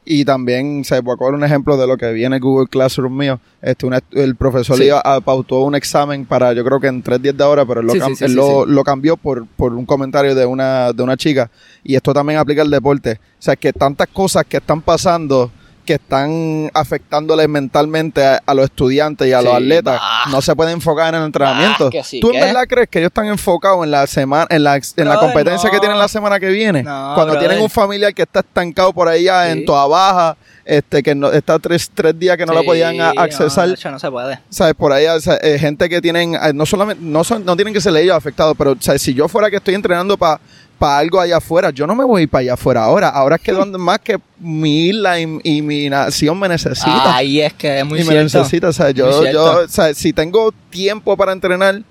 [0.05, 3.17] y, también, se voy a coger un ejemplo de lo que viene en Google Classroom
[3.17, 3.41] mío.
[3.61, 4.83] Este, una- el profesor Sí.
[4.83, 7.65] le iba a- pautó un examen para, yo creo que en tres días de ahora,
[7.67, 8.71] pero él lo, Sí, él lo, sí.
[8.71, 11.51] lo cambió por, por un comentario de una, de una chica.
[11.83, 13.19] Y esto también aplica al deporte.
[13.37, 15.51] O sea, que tantas cosas que están pasando
[15.91, 20.31] que están afectándole mentalmente a, a los estudiantes y a los atletas, bah.
[20.31, 21.87] no se pueden enfocar en el entrenamiento.
[21.87, 24.63] Bah, que sí, ¿Tú en verdad crees que ellos están enfocados en la semana, en
[24.63, 25.73] la, en la competencia no.
[25.75, 26.85] que tienen la semana que viene?
[26.85, 27.41] No, Cuando brother.
[27.49, 29.51] tienen un familiar que está estancado por allá Sí.
[29.53, 33.11] en Toa Baja, este, que no, está tres, tres días que no lo podían a-
[33.17, 33.65] accesar.
[33.65, 34.39] No, de hecho, no se puede.
[34.49, 34.75] ¿sabes?
[34.75, 37.75] Por ahí, o sea, eh, gente que tienen, eh, no solamente, no son, no tienen
[37.75, 39.03] que ser ellos afectados, pero, ¿sabes?
[39.03, 40.41] Si yo fuera que estoy entrenando para
[40.81, 43.09] algo allá afuera, yo no me voy a ir para allá afuera ahora.
[43.09, 47.17] Ahora es que donde más que mi isla y, y mi nación me necesita.
[47.17, 50.13] Ahí es que es muy y me necesita, o sea, yo, yo, o sea, si
[50.13, 51.83] tengo tiempo para entrenar,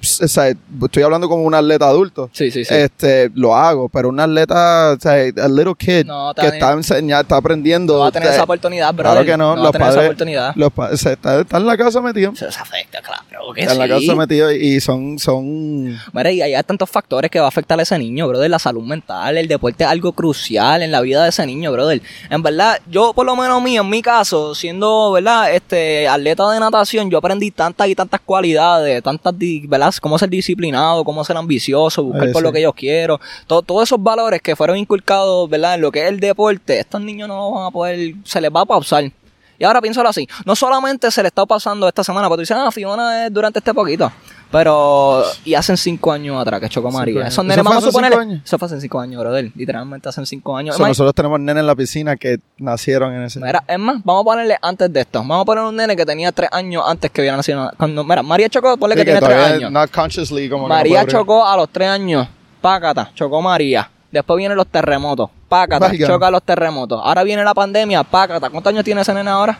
[0.00, 2.30] ps, o sea, estoy hablando como un atleta adulto.
[2.32, 2.74] Sí, sí, sí.
[2.74, 7.22] Este, lo hago, pero un atleta, o sea, a little kid No, que está enseñando,
[7.22, 7.94] está aprendiendo.
[7.94, 9.12] no va a tener o sea, esa oportunidad, brother.
[9.12, 10.52] Claro que no, va a los tener esa oportunidad.
[10.56, 12.34] los o sea, está, está en la casa metido.
[12.34, 13.19] Se afecta, claro
[13.52, 17.38] que Está en la casa metido y son, son, Mira, y hay tantos factores que
[17.38, 18.50] va a afectar a ese niño, brother.
[18.50, 22.00] La salud mental, el deporte es algo crucial en la vida de ese niño, brother.
[22.28, 25.54] En verdad, yo por lo menos mío, en mi caso, siendo, ¿verdad?
[25.54, 29.34] Este, atleta de natación, yo aprendí tantas y tantas cualidades, tantas,
[29.66, 29.92] ¿verdad?
[30.00, 32.46] Cómo ser disciplinado, cómo ser ambicioso, buscar Ay, por sí.
[32.46, 33.20] lo que yo quiero.
[33.46, 35.74] Todo- todos esos valores que fueron inculcados, ¿verdad?
[35.74, 38.62] En lo que es el deporte, estos niños no van a poder, se les va
[38.62, 39.10] a pausar.
[39.60, 42.56] Y ahora piénsalo así, no solamente se le está pasando esta semana, porque tú dices,
[42.58, 44.10] ah, Fiona es durante este poquito.
[44.50, 47.20] Pero, y hacen cinco años atrás que chocó María.
[47.20, 48.40] Esos ¿Eso nenes, vamos a años?
[48.42, 49.52] Eso fue hace cinco años, brother.
[49.54, 50.76] Literalmente hace cinco años.
[50.76, 53.38] o sea, nosotros tenemos nenes en la piscina que nacieron en ese.
[53.38, 55.18] mira, es más, vamos a ponerle antes de esto.
[55.18, 57.70] Vamos a poner un nene que tenía tres años antes que hubiera nacido.
[57.76, 59.70] Cuando, mira, María chocó, ponle Sí, que, tiene tres años.
[59.70, 62.26] Not consciously, como que no María puede chocó a los tres años.
[62.62, 63.90] Pácata, chocó María.
[64.12, 65.30] Después vienen los terremotos.
[65.48, 66.06] Pácata, Válgame.
[66.12, 67.00] choca los terremotos.
[67.02, 68.02] Ahora viene la pandemia.
[68.02, 68.50] Pácata.
[68.50, 69.58] ¿Cuántos años tiene ese nene ahora?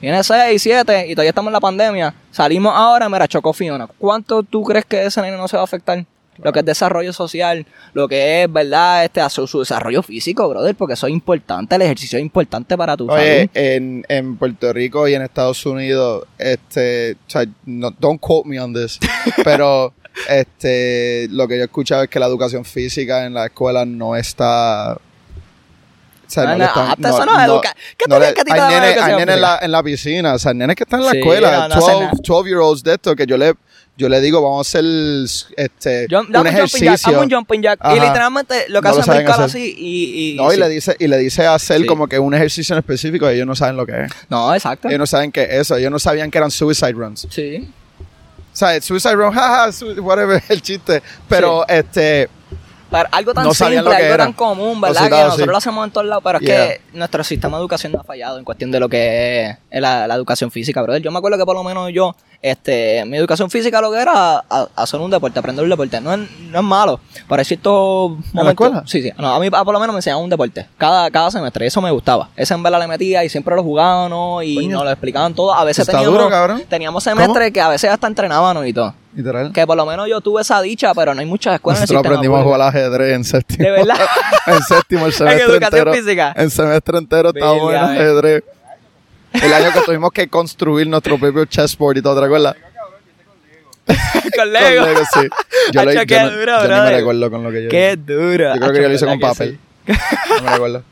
[0.00, 2.14] Tiene seis, siete y todavía estamos en la pandemia.
[2.30, 3.88] Salimos ahora, mira, chocó Fiona.
[3.98, 6.04] ¿Cuánto tú crees que ese nene no se va a afectar?
[6.40, 9.04] Lo que es desarrollo social, lo que es, ¿verdad?
[9.04, 12.76] Este, a su, su desarrollo físico, brother, porque eso es importante, el ejercicio es importante
[12.78, 13.50] para tu Oye, salud.
[13.54, 17.16] en, en Puerto Rico y en Estados Unidos, este,
[17.66, 19.00] no, don't quote me on this,
[19.44, 19.92] pero
[20.28, 24.16] este, lo que yo he escuchado es que la educación física en la escuela no
[24.16, 25.00] está, o
[26.30, 28.52] sea, No, no, están- hasta eso no es educa- ¿Qué no le- que hay te
[28.74, 31.12] nenes, hay nenes en la, en la piscina, o sea, nenes que están en la
[31.12, 32.12] Sí, escuela, no, no hacen 12, nada.
[32.22, 33.54] 12 year olds de esto, que yo le,
[33.96, 34.84] yo le digo, vamos a hacer
[35.56, 37.20] este, Jump- un jack, ejercicio.
[37.20, 37.80] un jumping jack.
[37.90, 40.32] Y literalmente lo que hacen es así y...
[40.32, 40.60] y No, y sí.
[40.60, 41.86] le dice, y le dice hacer Sí.
[41.86, 44.12] como que un ejercicio en específico, ellos no saben lo que es.
[44.28, 44.88] No, exacto.
[44.88, 47.26] Ellos no saben qué es eso, ellos no sabían que eran suicide runs.
[47.30, 47.68] Sí.
[48.58, 51.00] Sea, suicide run, jaja, whatever, el chiste.
[51.28, 52.28] Pero este,
[52.90, 54.24] Pero algo tan No simple, algo era.
[54.24, 55.04] tan común, ¿verdad?
[55.10, 58.00] Que nosotros lo hacemos en todos lados, pero es que nuestro sistema de educación no
[58.00, 61.02] ha fallado en cuestión de lo que es la, la educación física, brother.
[61.02, 64.38] Yo me acuerdo que por lo menos yo, este, mi educación física lo que era
[64.38, 66.00] a- hacer un deporte, aprender un deporte.
[66.00, 66.20] No es,
[66.50, 66.98] no es malo,
[67.28, 68.44] pero hay ciertos momentos...
[68.44, 68.82] la escuela?
[68.86, 69.12] Sí, sí.
[69.18, 71.68] No, a mí a por lo menos me enseñaban un deporte cada, cada semestre y
[71.68, 72.30] eso me gustaba.
[72.36, 74.76] Ese en verdad le metía y siempre lo jugábamos y Coño.
[74.78, 75.52] nos lo explicaban todo.
[75.52, 78.94] A veces teníamos, duro, teníamos semestres que a veces hasta entrenábamos y todo.
[79.18, 79.52] Literal.
[79.52, 81.88] Que por lo menos yo tuve esa dicha, pero no hay muchas escuelas en el
[81.94, 82.54] Nosotros aprendimos a público.
[82.56, 83.64] jugar al ajedrez en séptimo.
[83.64, 83.96] ¿De verdad?
[84.46, 85.92] en séptimo, el semestre educación entero.
[85.94, 86.32] física?
[86.36, 88.44] El semestre entero estábamos en ajedrez.
[89.32, 92.56] El año que tuvimos que construir nuestro propio chessboard y todo, ¿te acuerdas?
[94.36, 94.84] con Lego.
[94.84, 95.28] Con Lego, sí.
[95.72, 97.96] Yo, Hacho, yo qué no- duro, yo ni me recuerdo con lo que yo Qué
[97.96, 98.54] duro.
[98.54, 99.58] Yo creo que yo lo hice con ¿verdad que papel.
[99.86, 99.94] sí?
[100.36, 100.82] No me recuerdo.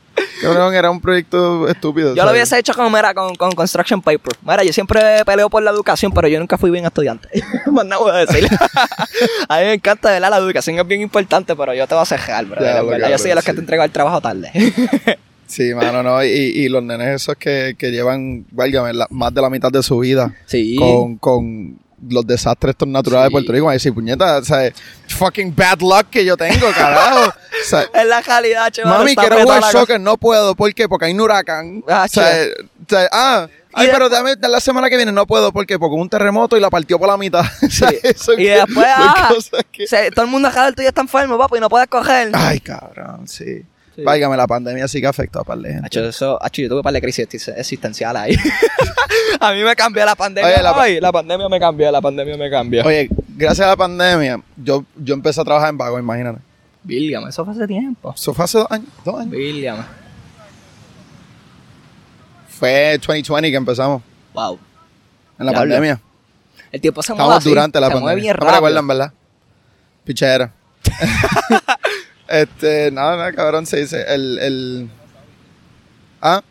[0.41, 2.15] Cabrón, era un proyecto estúpido.
[2.15, 4.33] Yo lo hubiese hecho con, mira, con, con construction paper.
[4.41, 7.27] Mira, yo siempre peleo por la educación, pero yo nunca fui bien estudiante.
[7.71, 8.47] Más nada voy a decir.
[9.49, 10.29] a mí me encanta, ¿verdad?
[10.29, 12.61] La educación es bien importante, pero yo te voy a cejar, bro.
[12.61, 13.09] Ya, verdad.
[13.09, 14.51] Yo soy de los que te entrego el trabajo tarde.
[15.47, 16.21] Sí, mano, no.
[16.25, 19.81] Y, y los nenes esos que, que llevan, válgame, la- más de la mitad de
[19.81, 20.75] su vida sí.
[20.77, 23.31] con, con los desastres estos naturales de Sí.
[23.31, 23.69] Puerto Rico.
[23.69, 24.71] A decir, puñeta, o sea,
[25.09, 27.29] fucking bad luck que yo tengo, carajo.
[27.29, 28.99] O sea, Es la calidad, chaval.
[28.99, 30.55] mami, quiero jugar soccer, no puedo.
[30.55, 30.87] ¿Por qué?
[30.87, 31.83] Porque hay un huracán.
[31.87, 32.43] Ah, o sea,
[32.81, 35.51] o sea, ah, ay, Y pero dame la semana que viene, no puedo.
[35.51, 37.43] Porque hubo un terremoto y la partió por la mitad.
[37.69, 39.29] Sea, eso Y es- después, ah,
[39.71, 42.29] que- todo el mundo acá del tuyo está enfermo, papo, y no puedes coger.
[42.33, 43.63] Ay, cabrón, sí.
[43.97, 44.03] Sí.
[44.03, 45.87] Válgame, la pandemia sí que afectó a par de gente.
[45.87, 48.35] Hacho, eso, hacho, yo tuve un par de crisis exist- existenciales ahí.
[49.39, 50.53] a mí me cambió la pandemia.
[50.53, 52.85] Oye, la Ay, la pandemia me cambió, la pandemia me cambió.
[52.85, 56.39] Oye, gracias a la pandemia, yo, yo empecé a trabajar en Vago, imagínate.
[56.87, 58.13] William, eso fue hace tiempo.
[58.15, 58.87] Eso fue hace dos años.
[59.03, 59.33] Dos años.
[59.33, 59.83] William.
[62.49, 64.01] Fue 2020 que empezamos,
[64.33, 64.59] Wow.
[65.39, 65.99] en la pandemia.
[66.71, 68.33] El tiempo se mueve Estábamos así, durante la se mueve pandemia.
[68.33, 69.13] bien no me recuerdan, ¿verdad?
[70.03, 70.51] Pichera.
[72.27, 74.03] este, no, no, cabrón, se dice.
[74.07, 74.89] El, el.
[76.21, 76.41] Ah.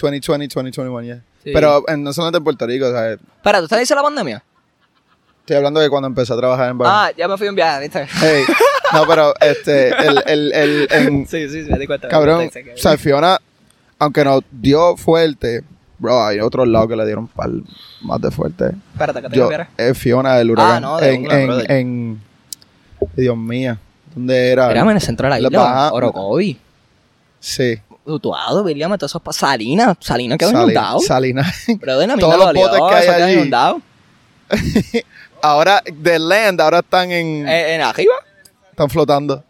[0.00, 1.22] 2020, 2021, yeah.
[1.44, 1.50] Sí.
[1.52, 4.42] Pero en, no solamente en Puerto Rico, o sea, Espera, ¿tú estás la pandemia?
[5.40, 6.88] Estoy hablando de cuando empecé a trabajar en bar.
[6.90, 8.06] Ah, ya me fui un viaje, ¿viste?
[8.20, 8.44] Hey,
[8.92, 12.08] no, pero este, el, el, el, en, Sí, sí, sí, me di cuenta.
[12.08, 13.38] cabrón, o sea, Fiona,
[13.98, 15.64] aunque nos dio fuerte,
[15.98, 17.50] bro, hay otros lados que le dieron par
[18.02, 18.70] más de fuerte.
[18.92, 20.76] Espérate, que te Yo, es Fiona del huracán.
[20.76, 22.22] Ah, no, de en, en, en,
[23.16, 23.76] Dios mío,
[24.14, 24.70] ¿dónde era?
[24.70, 26.58] Éramos en el centro de la La isla, baja- Orocovi.
[27.40, 27.74] Sí.
[28.04, 30.98] Utuado, William, todos esos Salinas, Salinas quedó Sali- inundado.
[31.00, 31.64] Salinas.
[31.80, 33.34] Pero de Todos los botes que hay eso quedó allí.
[33.34, 33.82] inundado.
[35.42, 38.14] ahora, de land, ahora están en, Eh, ¿En arriba?
[38.70, 39.44] están flotando.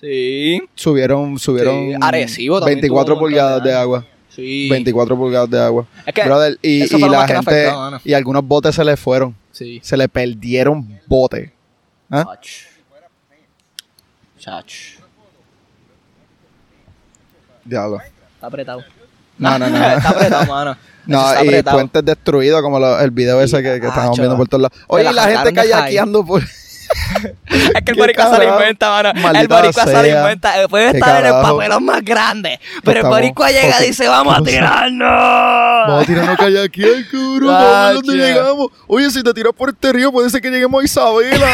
[0.00, 0.60] Sí.
[0.74, 4.06] Subieron, subieron Sí, Arecibo también 24 tuvo un montón pulgadas de de agua.
[4.28, 4.68] Sí.
[4.68, 5.86] 24 pulgadas de agua.
[6.06, 7.72] Es que Brother, y, y la gente,
[8.04, 9.34] y algunos botes se les fueron.
[9.52, 9.80] Sí.
[9.82, 11.50] Se le perdieron botes.
[12.14, 12.38] ¿Ah?
[14.38, 14.72] Chach.
[17.64, 18.00] Diablo.
[18.34, 18.84] Está apretado.
[19.38, 19.76] No, no, no.
[19.96, 20.76] está apretado, mano.
[21.06, 21.76] No, está y apretado.
[21.76, 24.22] puentes destruidos, como lo- el video ese que, que estábamos Acho.
[24.22, 24.78] viendo por todos lados.
[24.86, 26.42] Oye, la gente kayakeando por.
[27.46, 29.10] Es que el boricua se lo inventa, mano.
[29.10, 30.62] El Maldita boricua se lo inventa.
[30.62, 32.58] Eh, Puede estar en el papelón más grande.
[32.82, 35.08] Pero el Estamos boricua llega y dice, vamos a ¿cómo se- tirarnos.
[35.88, 37.46] Vamos a tirarnos kayakear, cabrón.
[37.46, 38.68] Vamos a ver dónde llegamos.
[38.86, 41.46] Oye, si te tiras por este río, puede ser que lleguemos a Isabela.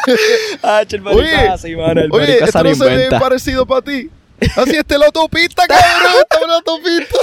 [0.62, 2.00] Ah, el Oye, mano.
[2.00, 3.18] El Oye, esto no se ve inventa.
[3.20, 4.10] parecido para ti.
[4.56, 6.12] Así está la autopista, cabrón.
[6.22, 7.18] Está en la autopista.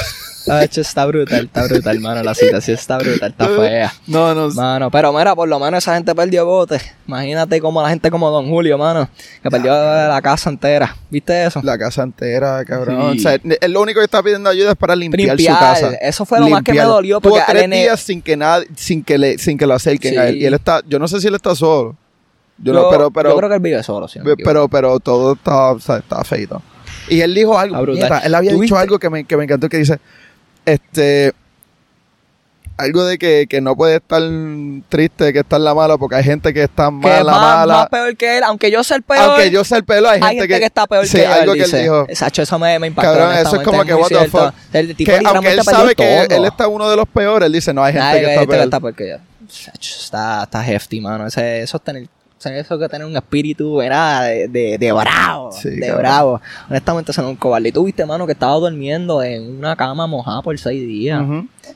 [0.45, 2.21] Ah, está brutal, está brutal, mano.
[2.21, 3.93] La situación está brutal, está fea.
[4.07, 4.49] No, no.
[4.49, 6.81] Mano, pero mira, por lo menos esa gente perdió botes.
[7.07, 9.07] Imagínate como la gente como Don Julio, mano,
[9.41, 10.97] que perdió la casa entera.
[11.09, 11.61] ¿Viste eso?
[11.63, 13.13] La casa entera, cabrón.
[13.13, 13.19] Sí.
[13.19, 15.95] O sea, él lo único que está pidiendo ayuda es para limpiar, Limpiar, su casa.
[16.01, 18.35] eso fue lo más que me dolió, Tuvo porque tres al nene- días sin que
[18.35, 20.17] nadie, sin que le, sin que lo acerquen Sí.
[20.19, 20.37] a él.
[20.41, 21.95] Y él está, yo no sé si él está solo.
[22.57, 24.67] Yo, Yo, no, pero, pero, yo creo que él vive solo, si no me pero,
[24.67, 26.61] pero todo está, o sea, está feito.
[27.09, 28.83] Y él dijo algo, Ah, mierda, él había ¿Tú dicho viste?
[28.83, 29.99] algo que me, que me encantó, que dice,
[30.65, 31.33] este,
[32.77, 34.21] algo de que, que no puede estar
[34.89, 37.41] triste, que está en la mala, porque hay gente que está que mala, es más,
[37.41, 37.73] mala.
[37.75, 39.19] más peor que él, aunque yo sea el peor.
[39.31, 41.33] Aunque yo sea el pelo, hay gente, hay gente que, está peor sí, que yo,
[41.33, 42.05] algo él que él dijo.
[42.07, 43.11] Exacto, eso me, me impactó.
[43.11, 44.53] Cabrón, eso es como que, what the fuck.
[44.71, 46.37] El tipo Que aunque él sabe que todo.
[46.37, 48.39] él está uno de los peores, él dice, no, hay gente Ay, que hay está
[48.39, 48.63] gente que peor.
[48.63, 49.17] está peor que yo.
[49.47, 51.27] Chacho, Está, está hefty, mano.
[51.27, 52.07] Ese, eso es tener,
[52.45, 54.25] eso que tener un espíritu, ¿verdad?
[54.25, 55.51] De, de, de bravo.
[55.51, 55.97] Sí, de cabrón.
[55.99, 56.41] bravo.
[56.69, 57.69] Honestamente, es un cobarde.
[57.69, 61.23] Y tú viste, mano, que estaba durmiendo en una cama mojada por seis días.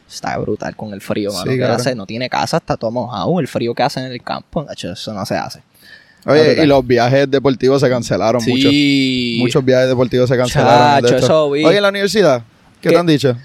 [0.07, 1.43] Está brutal con el frío, mano.
[1.43, 1.79] Sí, que cabrón.
[1.79, 3.39] hace, no tiene casa, está todo mojado.
[3.39, 5.61] El frío que hace en el campo, eso no se hace.
[6.25, 8.71] Oye, y los viajes deportivos se cancelaron muchos.
[9.37, 11.01] Muchos viajes deportivos se cancelaron.
[11.01, 11.25] Chacho, esto.
[11.25, 11.63] eso vi.
[11.63, 12.43] Oye, en la universidad,
[12.81, 12.95] ¿qué, ¿Qué?
[12.95, 13.37] te han dicho?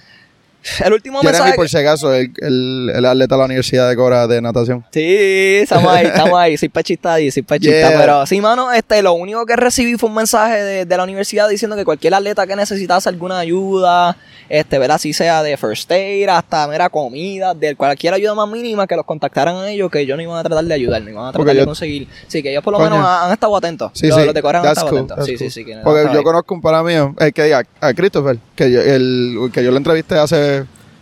[0.84, 1.56] El último Jeremy, mensaje.
[1.56, 4.84] por si acaso, el, el, el atleta de la universidad de Cora de natación.
[4.92, 7.98] Sí, estamos ahí, estamos ahí, soy pachista soy pachista, Yeah.
[7.98, 11.48] pero sí, mano, este, lo único que recibí fue un mensaje de, de la universidad
[11.48, 14.16] diciendo que cualquier atleta que necesitase alguna ayuda,
[14.48, 14.98] este, ¿verdad?
[14.98, 19.04] Si sea de first aid, hasta mera comida, de cualquier ayuda más mínima, que los
[19.04, 21.38] contactaran a ellos, que ellos no iban a tratar de ayudar, no iban a tratar
[21.40, 22.08] Porque de yo- conseguir.
[22.28, 22.90] Sí, que ellos por lo Coño.
[22.90, 23.90] menos han, han estado atentos.
[23.94, 24.24] Sí, los, sí.
[24.26, 25.16] los de Corea han That's estado cool, atentos.
[25.16, 25.50] that's Sí, cool.
[25.50, 25.72] sí, sí.
[25.82, 26.24] Porque yo ahí.
[26.24, 29.76] conozco un pana mío, el que a, a Christopher, que yo, el, que yo lo
[29.78, 30.51] entrevisté hace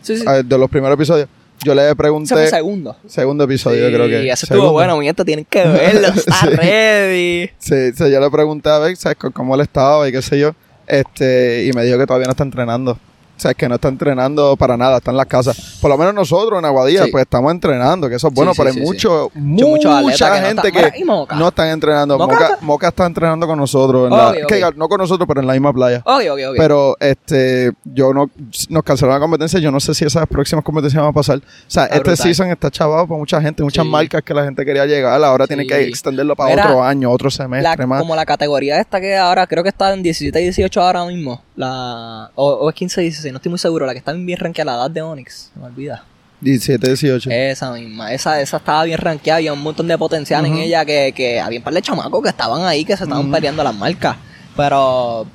[0.03, 0.25] Sí, sí.
[0.27, 1.29] a- de los primeros episodios.
[1.63, 2.97] Yo le Ese fue pregunté, segundo.
[3.07, 4.29] segundo episodio, Sí, creo que.
[4.31, 4.65] ese segundo.
[4.65, 6.47] estuvo bueno, mi gente, tienen que verlo, está Sí.
[6.49, 7.51] ready.
[7.59, 9.19] Sí, sí, yo le pregunté a ver, ¿sabes?
[9.35, 10.55] cómo él estaba y qué sé yo.
[10.87, 12.99] Este, y me dijo que todavía no está entrenando.
[13.41, 15.79] O sea, es que no está entrenando para nada, está en las casas.
[15.81, 17.11] Por lo menos nosotros en Aguadilla, Sí.
[17.11, 20.73] pues estamos entrenando, que eso es bueno, Sí, pero hay mucho, mucha que no gente
[20.73, 21.37] que Mira, ¿y Moca?
[21.37, 22.19] no están entrenando.
[22.19, 22.59] ¿Moca Moca, está?
[22.61, 24.11] Moca está entrenando con nosotros.
[24.11, 26.03] En la- que no con nosotros, pero en la misma playa.
[26.05, 26.21] Ok.
[26.59, 28.31] Pero este, yo no,
[28.69, 29.59] nos cancelaron la competencia.
[29.59, 31.39] Yo no sé si esas próximas competencias van a pasar.
[31.39, 32.27] O sea, Está este brutal.
[32.27, 35.25] season está chavado para mucha gente, muchas marcas que la gente quería llegar.
[35.25, 35.73] Ahora tienen Sí.
[35.73, 38.01] que extenderlo para Mira, otro año, otro La- semestre más.
[38.01, 41.43] como la categoría esta que ahora creo que está en 17 y 18 ahora mismo.
[41.61, 43.85] La, o, o es 15 y 16, no estoy muy seguro.
[43.87, 45.51] La que está bien rankeada, la edad de Onyx.
[45.53, 46.05] Se me olvida.
[46.41, 47.31] 17, 18.
[47.31, 48.13] Esa misma.
[48.15, 49.37] Esa, esa estaba bien rankeada.
[49.37, 52.31] Había un montón de potencial en ella que, que había un par de chamacos que
[52.31, 53.33] estaban ahí que se estaban Ujú.
[53.35, 54.17] peleando las marcas.
[54.57, 55.21] Pero.
[55.21, 55.27] O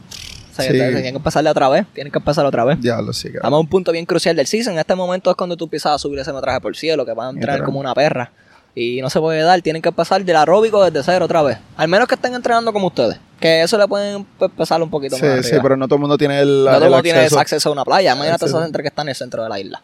[0.55, 0.71] sea, Sí.
[0.71, 1.85] tienen que empezarle otra vez.
[1.93, 2.79] Tienen que empezar otra vez.
[2.81, 3.39] Diablo, sí, cabrón.
[3.41, 4.73] Estamos a un punto bien crucial del season.
[4.73, 7.27] En este momento es cuando tú empiezas a subir ese metraje por cielo, que van
[7.27, 8.31] a entrar como una perra.
[8.77, 11.57] Y no se puede dar, tienen que empezar del aeróbico desde cero otra vez.
[11.77, 13.17] Al menos que estén entrenando como ustedes.
[13.39, 15.45] Que eso le pueden pues, empezar un poquito Sí, más.
[15.45, 15.63] sí, arriba.
[15.63, 17.69] pero no todo el mundo tiene el, no todo el mundo tiene acceso.
[17.69, 18.13] a una playa.
[18.13, 19.81] Imagínate esos centros que están en el centro de la isla.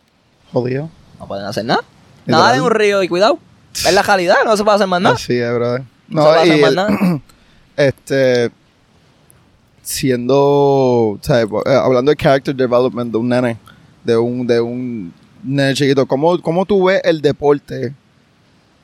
[0.51, 0.89] Jodido.
[1.19, 1.81] No pueden hacer nada.
[2.25, 3.39] Nada en un río y cuidado.
[3.73, 5.15] Es la calidad, no se puede hacer más nada.
[5.15, 5.83] Así es, brother.
[6.09, 7.19] No, se puede hacer más nada.
[7.77, 8.51] este
[9.81, 13.57] siendo o sea, eh, hablando de character development de un nene
[14.03, 17.93] de un de un nene chiquito ¿cómo, cómo tú ves el deporte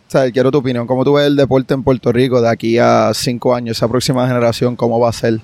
[0.08, 2.78] o sea, quiero tu opinión ¿cómo tú ves el deporte en Puerto Rico de aquí
[2.80, 5.40] a cinco años esa próxima generación cómo va a ser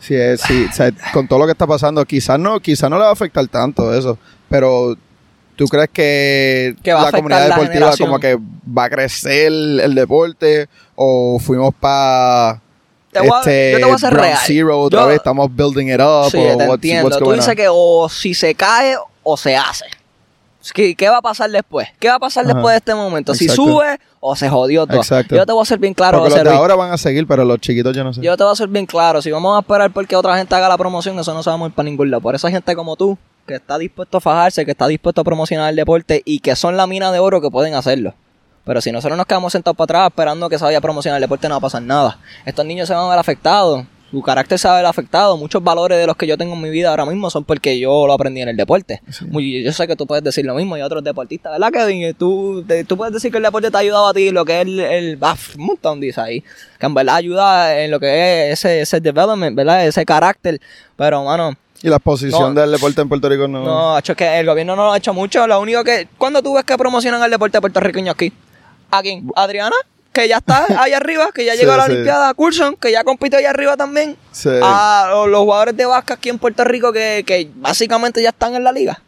[0.00, 2.96] si es, si, o sea, con todo lo que está pasando quizás no quizás no
[2.96, 4.18] le va a afectar tanto eso
[4.48, 4.96] pero
[5.56, 8.08] ¿Tú crees que, la comunidad la deportiva generación.
[8.08, 12.62] como que va a crecer el deporte o fuimos para
[13.12, 14.38] Te voy a- este yo te voy a hacer real.
[14.46, 15.16] zero otra Yo- vez?
[15.16, 17.08] Estamos building it up Sí, o te what's- entiendo.
[17.08, 17.56] what's Tú dices on?
[17.56, 19.84] que o si se cae o se hace.
[20.74, 21.88] ¿Qué, qué va a pasar después?
[21.98, 22.54] ¿Qué va a pasar Ajá.
[22.54, 23.34] después de este momento?
[23.34, 24.98] Si sube o se jodió todo.
[24.98, 25.34] Exacto.
[25.34, 26.18] Yo te voy a ser bien claro.
[26.18, 26.58] Porque los José de Luis.
[26.58, 28.20] ahora van a seguir, pero los chiquitos yo no sé.
[28.20, 29.22] Yo te voy a ser bien claro.
[29.22, 31.56] Si vamos a esperar porque otra gente haga la promoción, eso no se va a
[31.56, 32.20] mover para ningún lado.
[32.20, 35.24] Por eso hay gente como tú que está dispuesto a fajarse, que está dispuesto a
[35.24, 38.14] promocionar el deporte y que son la mina de oro que pueden hacerlo.
[38.64, 41.22] Pero si nosotros nos quedamos sentados para atrás esperando que se vaya a promocionar el
[41.22, 42.18] deporte, no va a pasar nada.
[42.44, 43.84] Estos niños se van a ver afectados.
[44.10, 45.36] Su carácter se va a ver afectado.
[45.36, 48.06] Muchos valores de los que yo tengo en mi vida ahora mismo son porque yo
[48.08, 49.00] lo aprendí en el deporte.
[49.28, 52.12] Muy- yo sé que tú puedes decir lo mismo y otros deportistas, ¿verdad, Kevin?
[52.14, 54.56] Tú, te- tú puedes decir que el deporte te ha ayudado a ti, lo que
[54.60, 55.18] es el, el
[55.58, 56.44] un montón dice ahí,
[56.78, 59.86] que en verdad ayuda en lo que es ese, ese development, ¿verdad?
[59.86, 60.60] Ese carácter.
[60.96, 62.60] Pero, mano, Y la exposición No.
[62.60, 63.64] del deporte en Puerto Rico no.
[63.64, 65.46] no, hecho es que el gobierno no lo ha hecho mucho.
[65.46, 68.32] Lo único que, cuando tú ves que promocionan el deporte puertorriqueño aquí?
[68.90, 69.30] ¿A quién?
[69.36, 69.76] Adriana,
[70.12, 71.92] que ya está ahí arriba, que ya Sí, llegó a la sí.
[71.92, 74.16] Olimpiada, Coulson, que ya compite ahí arriba también.
[74.32, 74.48] Sí.
[74.62, 78.54] A los, los jugadores de básquet aquí en Puerto Rico que, que básicamente ya están
[78.54, 79.00] en la liga.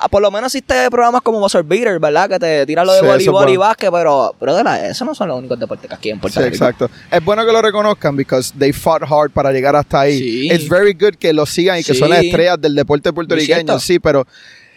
[0.00, 2.28] Ah, por lo menos existe programas como Buzzer Beater, ¿verdad?
[2.28, 5.38] Que te tiran lo de Sí, voleibol y básquet, pero, pero esos no son los
[5.38, 6.54] únicos deportes que aquí en Puerto Sí, Rico.
[6.64, 6.90] exacto.
[7.10, 10.18] Es bueno que lo reconozcan because they fought hard para llegar hasta ahí.
[10.18, 10.48] Sí.
[10.50, 14.00] It's very good que lo sigan y que son las estrellas del deporte puertorriqueño, sí,
[14.00, 14.26] pero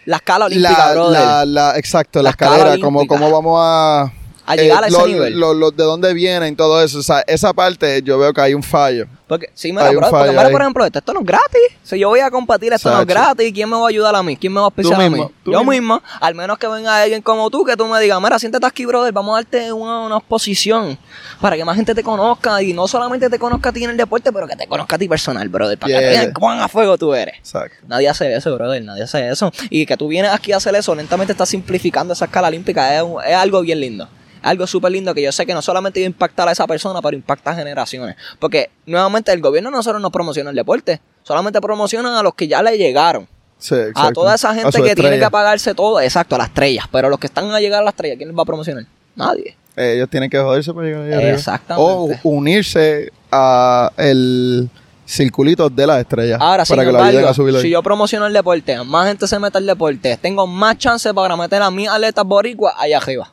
[0.06, 3.08] La escala olímpica, la, la, la- exacto, la, escalera, olímpica.
[3.08, 4.12] cómo vamos a,
[4.50, 5.40] A llegar a ese lo- nivel.
[5.40, 7.00] lo- lo- de dónde vienen todo eso.
[7.00, 9.06] O sea, esa parte yo veo que hay un fallo.
[9.28, 11.62] Porque, sí, mira, Hay un bro, porque mira, por ejemplo, esto, esto no es gratis.
[11.84, 13.52] Si yo voy a competir, esto no es gratis.
[13.54, 14.36] ¿Quién me va a ayudar a mí?
[14.36, 15.24] ¿Quién me va a auspiciar a mí?
[15.46, 16.02] Yo mismo.
[16.20, 19.14] Al menos que venga alguien como tú, que tú me digas, mira, siéntate aquí, brother,
[19.14, 20.98] vamos a darte una, una exposición
[21.40, 23.98] para que más gente te conozca y no solamente te conozca a ti en el
[23.98, 26.10] deporte, pero que te conozca a ti personal, brother, para que Yeah.
[26.22, 27.36] vean cuán a fuego tú eres.
[27.38, 27.78] Exacto.
[27.88, 29.52] Nadie hace eso, brother, nadie hace eso.
[29.70, 33.36] Y que tú vienes aquí a hacer eso, lentamente estás simplificando esa escala olímpica, es
[33.36, 34.10] algo bien lindo.
[34.42, 37.02] Algo súper lindo que yo sé que no solamente iba a impactar a esa persona,
[37.02, 38.16] pero impacta a generaciones.
[38.40, 42.48] Porque nuevamente el gobierno no nosotros no promociona el deporte, solamente promocionan a los que
[42.48, 43.28] ya le llegaron.
[43.58, 46.86] Sí, A toda esa gente que tiene que pagarse todo, exacto, a las estrellas.
[46.92, 48.86] Pero los que están a llegar a las estrellas, ¿quién les va a promocionar?
[49.16, 49.56] Nadie.
[49.76, 51.34] Eh, ellos tienen que joderse para llegar allá.
[51.34, 52.20] Exactamente.
[52.24, 54.70] O unirse a el
[55.06, 56.40] circulito de las estrellas.
[56.40, 59.40] Ahora, para que lo embargo, a subir si yo promociono el deporte, más gente se
[59.40, 63.32] mete al deporte, tengo más chance para meter a mis atletas boricuas allá arriba.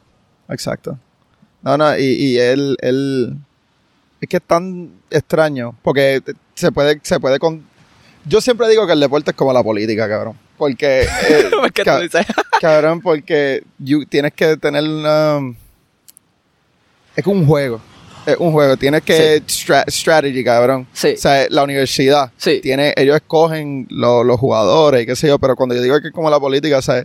[0.48, 0.98] Exacto.
[1.62, 3.36] No, no, y, y él, él,
[4.20, 6.22] es que es tan extraño, porque
[6.54, 7.64] se puede, se puede con...
[8.24, 10.36] Yo siempre digo que el deporte es como la política, cabrón.
[10.58, 12.26] Porque, eh, ¿Qué ca- tú dices?
[12.60, 15.40] cabrón, porque you- tienes que tener una...
[17.14, 17.80] Es un juego.
[18.26, 18.76] Es un juego.
[18.76, 19.42] Tienes que...
[19.46, 20.86] stra- strategy, cabrón.
[20.92, 21.14] Sí.
[21.14, 22.30] O sea, la universidad.
[22.36, 22.60] Sí.
[22.60, 26.08] Tiene, ellos escogen lo- los jugadores y qué sé yo, pero cuando yo digo que
[26.08, 27.04] es como la política, o sea,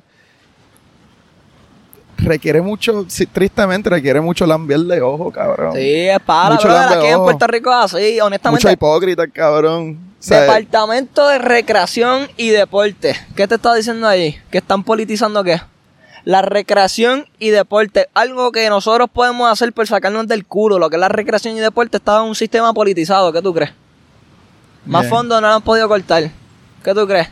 [2.21, 5.73] requiere mucho, sí, tristemente requiere mucho lambiel de ojo, cabrón.
[5.75, 7.19] Sí, es para, Mucho brother, aquí en.
[7.19, 8.65] Puerto Rico es así, honestamente.
[8.65, 9.97] Mucho hipócrita, cabrón.
[10.19, 13.15] O sea, Departamento de Recreación y Deporte.
[13.35, 14.39] ¿Qué te está diciendo ahí?
[14.51, 15.59] ¿Que están politizando qué?
[16.23, 18.07] La recreación y deporte.
[18.13, 20.77] Algo que nosotros podemos hacer por sacarnos del culo.
[20.77, 23.33] Lo que es la recreación y deporte está en un sistema politizado.
[23.33, 23.71] ¿Qué tú crees?
[24.85, 25.09] Más Bien.
[25.09, 26.29] fondos no lo han podido cortar.
[26.83, 27.29] ¿Qué tú crees?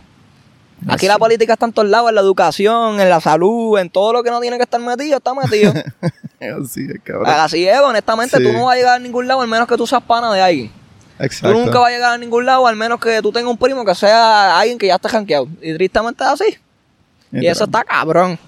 [0.87, 4.13] Aquí la política está en todos lados, en la educación, en la salud, en todo
[4.13, 5.73] lo que no tiene que estar metido, está metido.
[6.63, 7.27] Así es, cabrón.
[7.27, 8.43] Así es, honestamente, Sí.
[8.43, 10.41] tú no vas a llegar a ningún lado al menos que tú seas pana de
[10.41, 10.71] alguien.
[11.19, 11.51] Exacto.
[11.53, 13.83] Tú nunca vas a llegar a ningún lado al menos que tú tengas un primo
[13.83, 15.47] que sea alguien que ya esté janqueado.
[15.61, 16.57] Y tristemente es así.
[17.31, 18.39] Y eso está cabrón.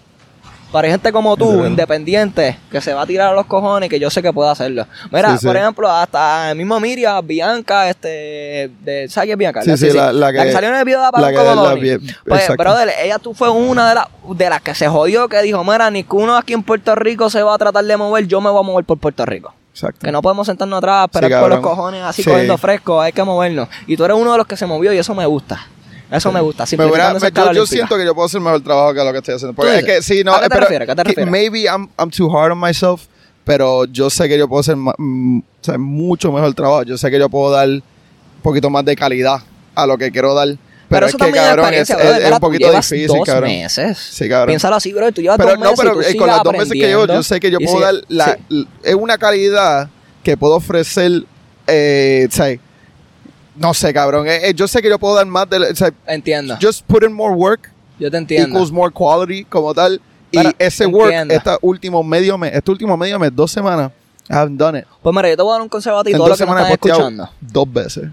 [0.72, 4.10] Para gente como tú, independiente, que se va a tirar a los cojones, que yo
[4.10, 4.86] sé que puede hacerlo.
[5.12, 5.46] Mira, Sí, sí.
[5.48, 9.62] por ejemplo, hasta el mismo Miriam, Bianca, este, de, ¿sabes quién es Bianca?
[9.64, 12.14] Sí, sí, la- la que- salió en el video de la Pablo que- la vi-
[12.26, 15.62] Pues, brother, ella tú fue una de, las de las que se jodió, que dijo,
[15.64, 18.60] mira, ninguno aquí en Puerto Rico se va a tratar de mover, yo me voy
[18.60, 19.54] a mover por Puerto Rico.
[19.74, 20.00] Exacto.
[20.06, 22.30] Que no podemos sentarnos atrás, esperar Sí, por los cojones así Sí.
[22.30, 23.68] cogiendo fresco, hay que movernos.
[23.88, 25.66] Y tú eres uno de los que se movió y eso me gusta.
[26.12, 26.66] Eso me gusta.
[26.78, 29.36] Me hubiera- me- yo, siento que yo puedo hacer mejor trabajo que lo que estoy
[29.36, 29.54] haciendo.
[29.56, 30.90] Porque ¿Tú es que sí, no, ¿A qué te pero refieres?
[30.90, 31.32] ¿A qué te refieres?
[31.32, 33.04] maybe I'm, I'm too hard on myself,
[33.46, 36.84] pero yo sé que yo puedo hacer mm, o sea, mucho mejor trabajo.
[36.84, 37.82] Yo sé que yo puedo dar un
[38.44, 39.40] poquito más de calidad
[39.74, 40.48] a lo que quiero dar.
[40.48, 43.50] Pero, Pero, es que, cabrón, es es, es- un tú poquito difícil, dos cabrón.
[43.50, 43.98] meses.
[43.98, 44.48] Sí, cabrón.
[44.48, 45.10] Piénsalo así, bro.
[45.14, 46.80] Tú llevas Pero dos no, meses y pero tú eh, con las dos veces que
[46.80, 48.68] yo, aprendiendo yo sé que yo y puedo dar la, sí.
[48.84, 49.90] es una calidad
[50.22, 51.24] que puedo ofrecer,
[51.68, 52.28] eh,
[53.56, 54.28] no sé, cabrón.
[54.28, 56.58] eh, eh, yo sé que yo puedo dar más de, o sea, Entiendo.
[56.62, 58.50] just put in more work Yo te entiendo.
[58.50, 60.02] equals more quality como tal.
[60.32, 63.92] Pero, y ese work, este último medio mes, este último medio mes, dos semanas,
[64.30, 64.86] I haven't done it.
[65.02, 66.48] Pues mira, yo te voy a dar un consejo a ti En todos dos los
[66.48, 67.30] que están escuchando.
[67.42, 68.10] dos veces.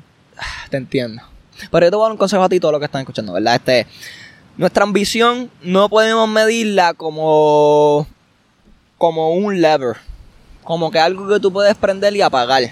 [0.69, 1.23] Te entiendo.
[1.71, 3.03] Pero yo te voy a dar un consejo a ti y todos los que están
[3.03, 3.55] escuchando, ¿verdad?
[3.55, 3.87] Este,
[4.57, 8.07] nuestra ambición no podemos medirla como,
[8.99, 9.97] como un lever,
[10.65, 12.63] como que algo que tú puedes prender y apagar,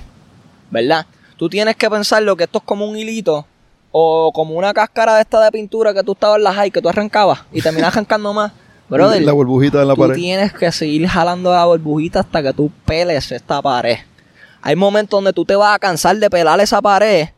[0.73, 1.07] ¿verdad?
[1.37, 3.47] Tú tienes que pensar lo que esto es como un hilito
[3.93, 6.81] o como una cáscara de esta de pintura que tú estabas en la high que
[6.81, 8.53] tú arrancabas y terminas arrancando más.
[8.89, 10.15] Brother, la burbujita en la tú pared.
[10.15, 13.99] tienes que seguir jalando la burbujita hasta que tú peles esta pared.
[14.63, 17.29] Hay momentos donde tú te vas a cansar de pelar esa pared,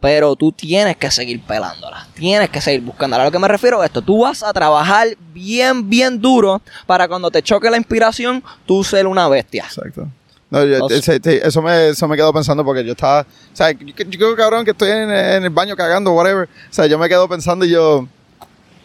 [0.00, 2.06] pero tú tienes que seguir pelándola.
[2.14, 3.22] Tienes que seguir buscándola.
[3.22, 7.08] A lo que me refiero a esto, tú vas a trabajar bien, bien duro para
[7.08, 9.64] cuando te choque la inspiración, tú ser una bestia.
[9.64, 10.08] Exacto.
[10.48, 13.22] No, yo- eso, me, eso me quedo pensando porque yo estaba.
[13.22, 16.48] O sea, yo, creo, cabrón, que estoy en, en el baño cagando, whatever.
[16.48, 18.06] O sea, yo me quedo pensando y yo.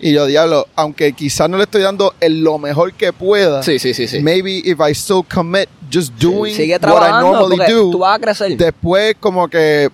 [0.03, 3.61] Y yo, diablo, aunque quizás no le estoy dando el, lo mejor que pueda.
[3.61, 4.19] Sí, sí, sí, sí.
[4.19, 8.19] Maybe if I still commit just doing Sigue what I normally do, tú vas a
[8.19, 8.57] crecer.
[8.57, 9.89] después como que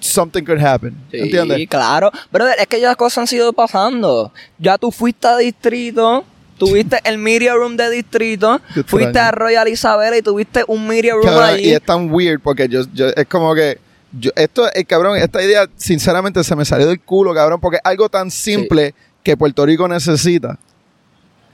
[0.00, 0.94] something could happen.
[1.10, 1.66] Sí, ¿Entiendes?
[1.68, 2.10] claro.
[2.30, 4.32] Pero es que ya las cosas han sido pasando.
[4.58, 6.22] Ya tú fuiste a distrito,
[6.58, 11.24] tuviste el media room de distrito, fuiste a Royal Isabela y tuviste un media room
[11.24, 11.68] Cabrón, allí.
[11.68, 13.78] y es tan weird porque yo, yo es como que
[14.18, 17.82] yo, esto eh, cabrón esta idea sinceramente se me salió del culo cabrón porque es
[17.84, 20.58] algo tan simple que Puerto Rico necesita.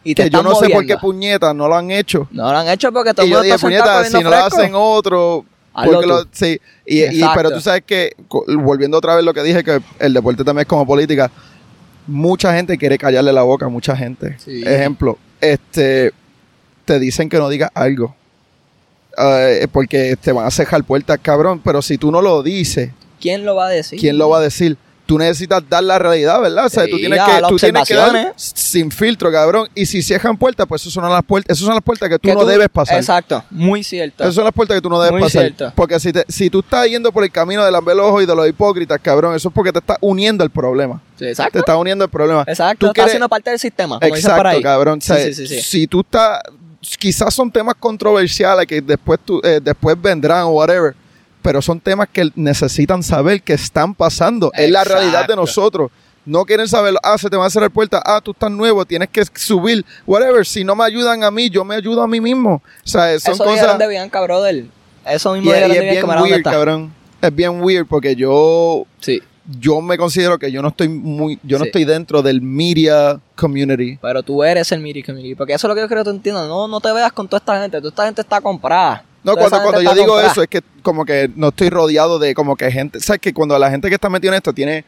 [0.05, 2.29] Y te que yo no sé por qué puñetas no lo han hecho.
[2.33, 4.73] No lo han hecho porque todo y el yo dije puñetas si no lo hacen
[4.75, 7.03] otro porque lo- sí y,
[7.35, 8.13] pero tú sabes que
[8.47, 11.31] volviendo otra vez lo que dije que el deporte también es como política
[12.07, 14.63] mucha gente quiere callarle la boca a mucha gente Sí.
[14.67, 16.13] ejemplo este
[16.85, 18.15] te dicen que no digas algo
[19.19, 21.61] eh, porque te van a cejar puertas, cabrón.
[21.63, 24.01] Pero si tú no lo dices, ¿Quién lo va a decir?
[24.01, 24.77] ¿quién lo va a decir?
[25.05, 26.65] Tú necesitas dar la realidad, ¿verdad?
[26.67, 29.69] O sea, tú Sí, tienes a que, tú tienes que dar sin filtro, cabrón.
[29.75, 32.29] Y si cierran puertas, pues esas son las puertas, esas son las puertas que tú
[32.29, 32.97] Que no debes pasar.
[32.97, 34.23] Exacto, muy cierto.
[34.23, 35.43] Esas son las puertas que tú no debes Muy pasar.
[35.43, 35.73] cierto.
[35.75, 38.49] Porque si, te- si tú estás yendo por el camino del ojo y de los
[38.49, 41.03] hipócritas, cabrón, eso es porque te estás uniendo al problema.
[41.29, 41.53] Exacto.
[41.53, 42.45] Te estás uniendo al problema.
[42.47, 43.99] Exacto, Tú estás quieres- haciendo parte del sistema.
[44.01, 44.63] Como dicen por Exacto, ahí.
[44.63, 44.99] cabrón.
[44.99, 45.47] O sea, Sí.
[45.63, 46.41] Si tú estás,
[46.99, 50.95] quizás son temas controversiales que después, tú, eh, después vendrán o whatever,
[51.43, 54.51] pero son temas que necesitan saber que están pasando.
[54.55, 55.91] Es la realidad de nosotros.
[56.25, 57.01] No quieren saberlo.
[57.03, 58.01] Ah, se te va a cerrar puerta.
[58.05, 59.85] Ah, tú estás nuevo, tienes que subir.
[60.07, 60.47] Whatever.
[60.47, 62.63] Si no me ayudan a mí, yo me ayudo a mí mismo.
[62.85, 63.77] O sea, son Eso cosas.
[63.77, 64.67] de Bianca, brother.
[65.05, 66.93] Eso Y, mismo y dijeron es bien weird, cabrón.
[67.21, 69.21] Es bien weird porque yo Sí,
[69.59, 71.69] yo me considero que yo no estoy muy yo no Sí.
[71.69, 73.99] estoy dentro del media community.
[74.01, 75.35] pero tú eres el Miri Community.
[75.35, 76.47] Porque eso es lo que yo creo que tú entiendas.
[76.49, 77.79] No, no te veas con toda esta gente.
[77.79, 79.05] Toda esta gente está comprada.
[79.25, 80.31] No, cuando, cuando yo digo comprada.
[80.33, 83.57] eso es que como que no estoy rodeado de como que gente, sabes que cuando
[83.59, 84.85] la gente que está metida en esto tiene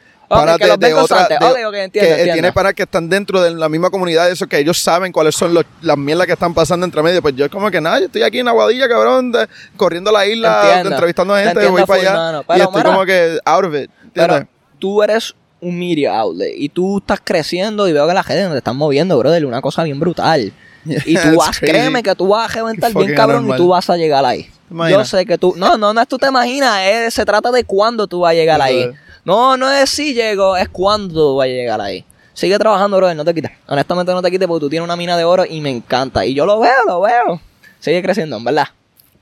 [0.59, 2.33] que de, de otra, de- Ok, ok, entiendo, que entiendo.
[2.33, 5.55] tiene panas que están dentro de la misma comunidad, eso que ellos saben cuáles son
[5.55, 8.07] los- las mierdas que están pasando entre medio, pues yo es como que nada, yo
[8.07, 12.01] estoy aquí en Aguadilla, cabrón, de- corriendo la isla, entrevistando a Te gente, voy para
[12.01, 12.41] allá mano.
[12.41, 13.91] y Pero estoy mira, como que out of it.
[14.15, 14.47] Pero
[14.79, 18.59] tú eres un media outlet y tú estás creciendo y veo que la gente te
[18.59, 20.53] están moviendo, brother, una cosa bien brutal.
[20.85, 21.73] Y tú vas, crazy.
[21.73, 24.51] créeme que tú vas a reventar bien cabrón y tú vas a llegar ahí.
[24.91, 26.79] Yo sé que tú, no, no, no es tú te imaginas,
[27.13, 28.91] se trata de cuándo tú vas a llegar ahí.
[29.25, 32.05] No, no es si llego, es cuándo tú vas a llegar ahí.
[32.35, 33.53] Sigue trabajando, brother, no te quites.
[33.67, 36.27] Honestamente no te quites porque tú tienes una mina de oro y me encanta.
[36.27, 37.41] Y yo lo veo, lo veo.
[37.79, 38.69] Sigue creciendo, en verdad.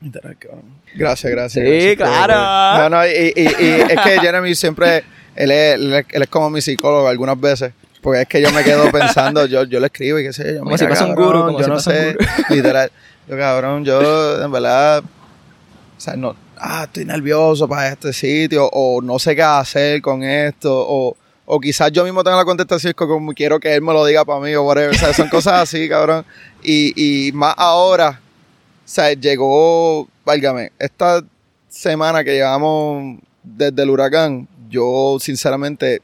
[0.03, 0.63] Literal, cabrón.
[0.95, 1.65] Gracias, gracias.
[1.65, 2.89] Sí, gracias, claro.
[2.91, 5.05] No, no, y, y- y es que Jeremy siempre,
[5.37, 7.73] él es, él es- como mi psicólogo algunas veces.
[8.01, 10.59] Porque es que yo me quedo pensando, yo, yo le escribo y qué sé yo.
[10.59, 12.17] Como mira, si fuese un gurú, como yo si no sé,
[12.51, 12.91] literal.
[13.29, 15.05] Yo, cabrón, yo en verdad,
[15.97, 20.25] o sea, no, ah, estoy nervioso para este sitio, o no sé qué hacer con
[20.25, 24.05] esto, o, o quizás yo mismo tengo la contestación como quiero que él me lo
[24.05, 24.91] diga para mí, o whatever.
[24.91, 26.25] O sea, son cosas así, cabrón.
[26.61, 28.21] Y, y más ahora,
[28.85, 31.23] sea, llegó, válgame, esta
[31.69, 36.01] semana que llevamos desde el huracán, yo sinceramente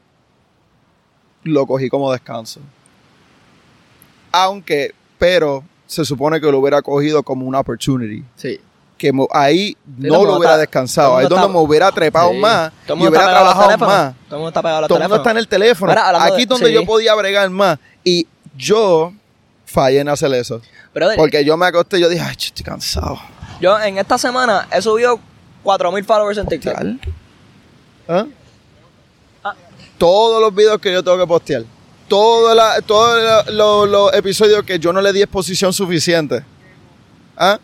[1.43, 2.59] lo cogí como descanso.
[4.31, 8.23] Aunque, pero se supone que lo hubiera cogido como una opportunity.
[8.35, 8.59] Sí.
[8.97, 11.15] Que ahí no lo hubiera está- descansado.
[11.17, 12.37] Ahí donde está- me hubiera trepado Sí.
[12.37, 14.13] más y hubiera trabajado más.
[14.27, 15.91] Todo el mundo está pegado a los Todo el mundo está en el teléfono.
[15.93, 16.73] Aquí de- es donde sí.
[16.73, 17.79] yo podía bregar más.
[18.03, 19.13] Y yo
[19.65, 20.61] fallé en hacer eso.
[20.93, 23.19] Brother, Porque yo me acosté y yo dije, ay, estoy cansado.
[23.61, 25.19] Yo en esta semana he subido
[25.63, 26.75] 4000 followers en TikTok.
[28.07, 28.25] ¿Ah?
[29.43, 29.55] Ah.
[29.97, 31.63] Todos los videos que yo tengo que postear.
[32.07, 32.57] Todos
[33.51, 36.43] lo- los episodios que yo no le di exposición suficiente.
[37.37, 37.59] ¿Ah?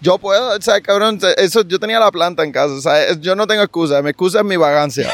[0.00, 3.36] Yo puedo, o sea, cabrón, eso, yo tenía la planta en casa, o sea, yo
[3.36, 5.08] no tengo excusa, mi excusa es mi vagancia.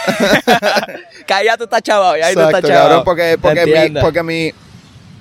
[1.27, 2.85] Que ahí ya tú estás chavado, ya ahí tú estás chavado.
[2.89, 4.53] cabrón, porque, porque, mi, porque mi,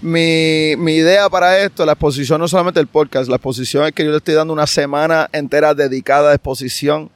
[0.02, 4.04] mi, mi idea para esto, la exposición no solamente el podcast, la exposición es que
[4.04, 7.10] yo le estoy dando una semana entera dedicada a exposición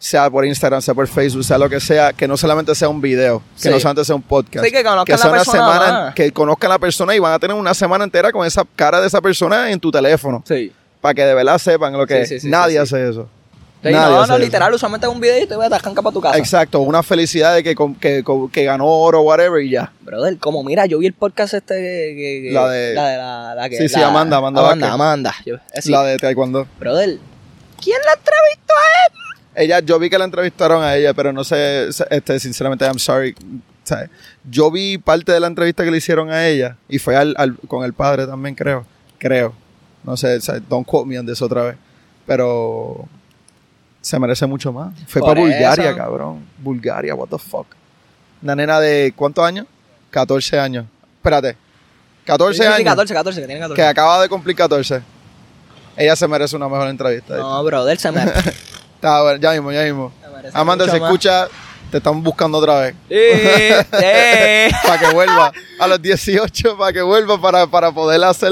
[0.00, 3.00] sea por Instagram, sea por Facebook, sea lo que sea, que no solamente sea un
[3.00, 3.68] video, que Sí.
[3.70, 4.64] no solamente sea un podcast.
[4.64, 7.32] Sí, que conozcan sea la una persona semana, que conozcan a la persona y van
[7.32, 10.44] a tener una semana entera con esa cara de esa persona en tu teléfono.
[10.46, 10.72] Sí.
[11.00, 13.28] Para que de verdad sepan lo que Sí, Nadie hace eso.
[13.82, 14.38] Sí, Nadie no, no, eso.
[14.38, 16.36] literal, usualmente un videito y voy a arrancar para tu casa.
[16.36, 19.92] Exacto, una felicidad de que, que, que ganó oro, whatever, y ya.
[20.00, 22.50] Brother, como mira, yo vi el podcast este que...
[22.52, 23.54] La de- La de la...
[23.54, 24.92] la que, Sí, sí, la- Amanda, Amanda Amanda.
[24.92, 25.34] Amanda.
[25.46, 25.90] Yo- eh, sí.
[25.92, 26.66] La de Taekwondo.
[26.80, 27.18] Brother,
[27.80, 29.64] ¿quién la entrevistó a él?
[29.64, 33.34] Ella, yo vi que la entrevistaron a ella, pero no sé, este, sinceramente, I'm sorry.
[33.84, 34.10] ¿sabes?
[34.50, 37.56] Yo vi parte de la entrevista que le hicieron a ella y fue al, al-
[37.68, 38.84] con el padre también, creo.
[39.18, 39.54] Creo.
[40.04, 40.62] No sé, ¿sabes?
[40.68, 41.76] don't quote me on this otra vez.
[42.26, 43.08] Pero
[44.08, 44.94] se merece mucho más.
[45.06, 46.46] Fue para Bulgaria, cabrón.
[46.58, 47.66] Bulgaria, what the fuck.
[48.42, 49.66] Una nena de, ¿cuántos años?
[50.10, 50.86] 14 años.
[51.16, 51.58] Espérate.
[52.24, 52.84] 14 Sí, sí, sí, años.
[52.86, 53.82] 14, 14, que tiene 14.
[53.82, 55.02] Que acaba de cumplir 14.
[55.96, 57.36] Ella se merece una mejor entrevista.
[57.36, 58.22] No, brother, se me...
[58.94, 60.10] Está bueno, ya mismo, ya mismo.
[60.34, 61.46] merece Amanda, se escucha,
[61.90, 62.94] te están buscando otra vez.
[63.90, 68.50] Para que vuelva a los 18, para que vuelva para, para poder hacer,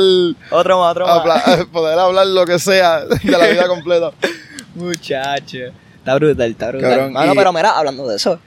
[0.51, 1.65] Otro más, otro más.
[1.73, 4.13] poder hablar lo que sea de la vida completa.
[4.77, 5.59] Muchacho.
[5.99, 6.91] Está brutal, está brutal.
[6.91, 8.39] Cabrón, Mano, y- pero mira, hablando de eso.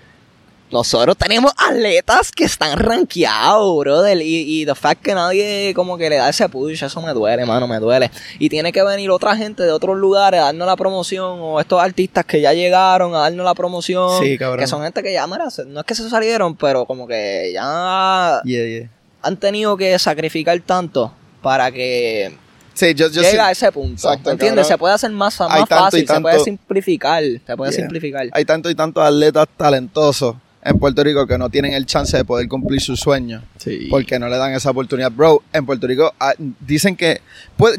[0.72, 4.22] Nosotros tenemos atletas que están rankeados, brother.
[4.22, 7.44] Y, y the fact que nadie como que le da ese push, eso me duele,
[7.44, 8.12] mano, me duele.
[8.38, 11.40] Y tiene que venir otra gente de otros lugares a darnos la promoción.
[11.42, 14.22] O estos artistas que ya llegaron a darnos la promoción.
[14.24, 14.60] Sí, cabrón.
[14.60, 18.40] Que son gente que ya, mira, no es que se salieron, pero como que ya
[18.46, 18.90] Yeah, yeah.
[19.24, 21.12] han tenido que sacrificar tanto
[21.42, 22.32] para que
[22.80, 23.94] Sí, yo, yo sí- a ese punto.
[23.94, 24.64] Exacto, ¿Entiendes?
[24.64, 24.66] cabrón.
[24.66, 27.24] Se puede hacer más, tanto fácil, se tanto- puede simplificar.
[27.46, 27.82] Se puede Yeah.
[27.82, 28.28] simplificar.
[28.32, 32.24] Hay tantos y tantos atletas talentosos en Puerto Rico que no tienen el chance de
[32.26, 33.44] poder cumplir sus sueños.
[33.58, 33.88] Sí.
[33.90, 35.12] Porque no le dan esa oportunidad.
[35.12, 37.22] Bro, en Puerto Rico ah, dicen que.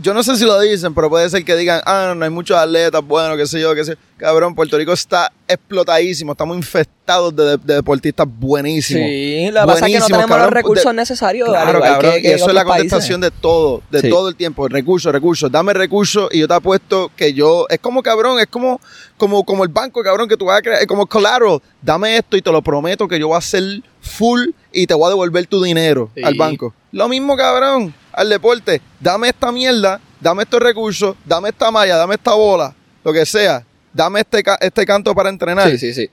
[0.03, 2.57] yo no sé si lo dicen, pero puede ser que digan, ah, no hay muchos
[2.59, 3.97] atletas, bueno, qué sé yo, qué sé.
[4.19, 6.33] Cabrón, Puerto Rico está explotadísimo.
[6.33, 9.03] Estamos infestados de, de deportistas buenísimos.
[9.07, 10.47] Sí, lo que pasa es que no tenemos cabrón.
[10.47, 11.49] los recursos De- necesarios.
[11.49, 12.13] Claro, cabrón.
[12.23, 12.91] que- y eso es la países.
[12.91, 14.09] contestación de todo, de Sí.
[14.11, 14.69] todo el tiempo.
[14.69, 15.51] Recursos, recursos.
[15.51, 17.67] Dame recursos y yo te apuesto que yo.
[17.69, 18.81] Es como, cabrón, es como,
[19.17, 20.81] como, como el banco, cabrón, que tú vas a crear.
[20.81, 21.61] Es como collateral.
[21.83, 23.63] Dame esto y te lo prometo que yo voy a hacer
[24.01, 26.23] full y te voy a devolver tu dinero Sí.
[26.23, 26.73] al banco.
[26.93, 28.81] Lo mismo, cabrón, al deporte.
[28.99, 33.65] Dame esta mierda, dame estos recursos, dame esta malla, dame esta bola, lo que sea.
[33.93, 36.09] Dame este, este canto para entrenar Sí, sí, sí.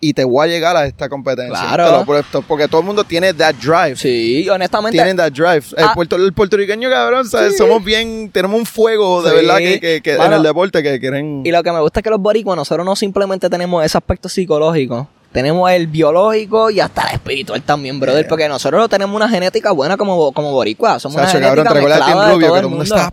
[0.00, 1.58] Y te voy a llegar a esta competencia.
[1.58, 1.84] Claro.
[1.86, 4.96] Te lo apuesto, porque todo el mundo tiene that drive Sí, honestamente.
[4.96, 5.64] tienen that drive.
[5.76, 5.92] El, Ah.
[5.94, 7.26] puerto- el puertorriqueño, cabrón,
[7.56, 9.36] somos bien, tenemos un fuego de Sí.
[9.36, 11.42] verdad que, que- que en el deporte que quieren.
[11.44, 14.28] Y lo que me gusta es que los boricuas, nosotros no simplemente tenemos ese aspecto
[14.28, 15.08] psicológico.
[15.32, 18.22] Tenemos el biológico y hasta el espiritual también, brother.
[18.22, 18.28] Yeah.
[18.30, 20.98] Porque nosotros no tenemos una genética buena como, como boricua.
[20.98, 23.12] Somos Sacho, una cabrón, genética mezclada de todo que el todo el mundo mundo.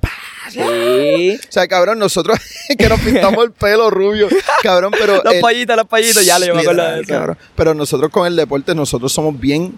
[0.49, 1.37] Sí.
[1.47, 2.37] O sea, cabrón, nosotros
[2.77, 4.27] que nos pintamos el pelo rubio,
[4.63, 5.21] cabrón, pero.
[5.23, 7.13] Los el- pollitos, los pollitos, ya le me acuerdo de eso.
[7.13, 7.37] cabrón.
[7.55, 9.73] Pero nosotros con el deporte, nosotros somos bien.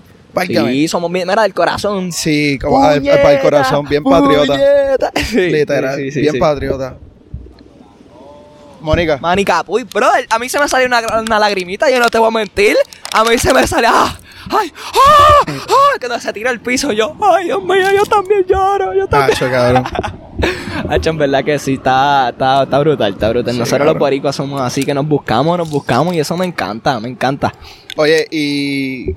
[0.45, 2.11] Sí, somos bien, mira, del corazón.
[2.11, 4.53] Sí, como ah, para el corazón, bien patriota.
[4.53, 5.11] puñeta.
[5.25, 6.39] Sí, Literal, sí, sí, bien sí.
[6.39, 6.95] patriota.
[8.81, 9.17] Mónica.
[9.17, 12.27] Manica, uy, brother, a mí se me salió una, una lagrimita, yo no te voy
[12.27, 12.75] a mentir.
[13.11, 14.15] A mí se me sale, ¡ah!
[14.51, 14.71] ¡ay!
[14.93, 15.45] ¡ah!
[15.47, 15.97] ¡ah!
[15.99, 18.93] Cuando se tira el piso, yo, ¡ay, Dios mío, yo también lloro!
[18.93, 19.31] Yo también.
[19.31, 19.83] Nacho, cabrón.
[20.89, 23.53] Hacho, en verdad que sí, está, está, está brutal, está brutal.
[23.53, 26.99] Sí, Nosotros los boricuas somos así que nos buscamos, nos buscamos y eso me encanta,
[26.99, 27.53] me encanta.
[27.95, 29.15] Oye, y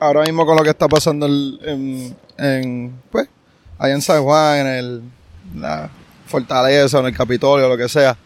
[0.00, 3.28] ahora mismo con lo que está pasando en, en, pues,
[3.78, 5.02] allá en San Juan, en el,
[5.56, 5.88] la
[6.26, 8.16] fortaleza, o en el Capitolio, lo que sea,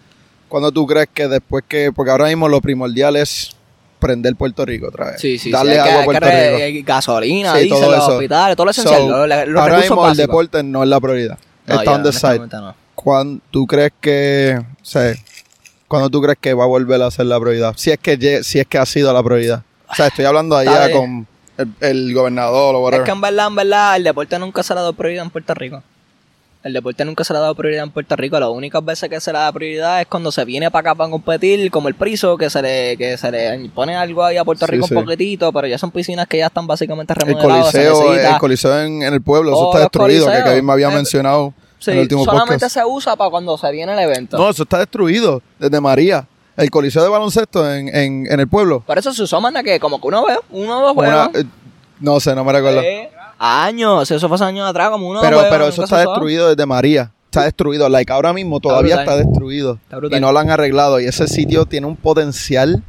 [0.49, 3.51] ¿cuándo tú crees que después que, porque ahora mismo lo primordial es
[3.99, 5.21] prender Puerto Rico otra vez?
[5.21, 5.79] Sí, sí, Darle sí.
[5.79, 6.87] hay que- agua a hay que Puerto Rico.
[6.87, 8.07] gasolina, Sí, diésel, todo eso.
[8.15, 11.39] hospitales, todo lo esencial, So, los, los ahora mismo el deporte no es la prioridad.
[11.67, 12.27] No, está on the side.
[12.41, 12.75] honestamente no.
[12.95, 15.15] ¿Cuándo tú crees que, o sea,
[15.89, 17.75] cuándo tú crees que va a volver a ser la prioridad?
[17.77, 19.63] Si es que, si es que ha sido la prioridad.
[19.91, 23.05] O sea, estoy hablando allá con el, el gobernador o Es whatever.
[23.07, 25.55] que en verdad, en verdad, el deporte nunca se le ha dado prioridad en Puerto
[25.55, 25.83] Rico.
[26.63, 28.39] El deporte nunca se le ha dado prioridad en Puerto Rico.
[28.39, 31.11] Las únicas veces que se le da prioridad es cuando se viene para acá para
[31.11, 34.67] competir, como el Priso, que se le, que se le pone algo ahí a Puerto
[34.67, 34.95] Sí, Rico sí.
[34.95, 37.71] un poquitito, pero ya son piscinas que ya están básicamente El remodeladas.
[37.71, 40.49] se coliseo, el coliseo en, en el pueblo, eso está destruido, que coliseos.
[40.51, 42.75] Kevin me había Eh, mencionado Sí, en el último solamente podcast.
[42.75, 44.37] se usa para cuando se viene el evento.
[44.37, 46.27] No, eso está destruido desde María.
[46.59, 48.81] El coliseo de baloncesto en, en, en el pueblo.
[48.87, 51.41] Por eso se usó más que como que uno ve, uno o dos Una- juegos.
[51.41, 51.45] eh,
[52.01, 52.83] no sé, no me recuerdo.
[52.83, 56.49] Eh, años, eso fue hace años atrás, como uno pero juegos, pero eso está destruido
[56.51, 57.11] desde María.
[57.25, 57.89] Está destruido.
[57.89, 59.15] Like, ahora mismo todavía brutal.
[59.21, 59.79] está destruido.
[59.91, 60.17] Está.
[60.17, 61.01] Y no lo han arreglado.
[61.01, 62.83] Y ese sitio tiene un potencial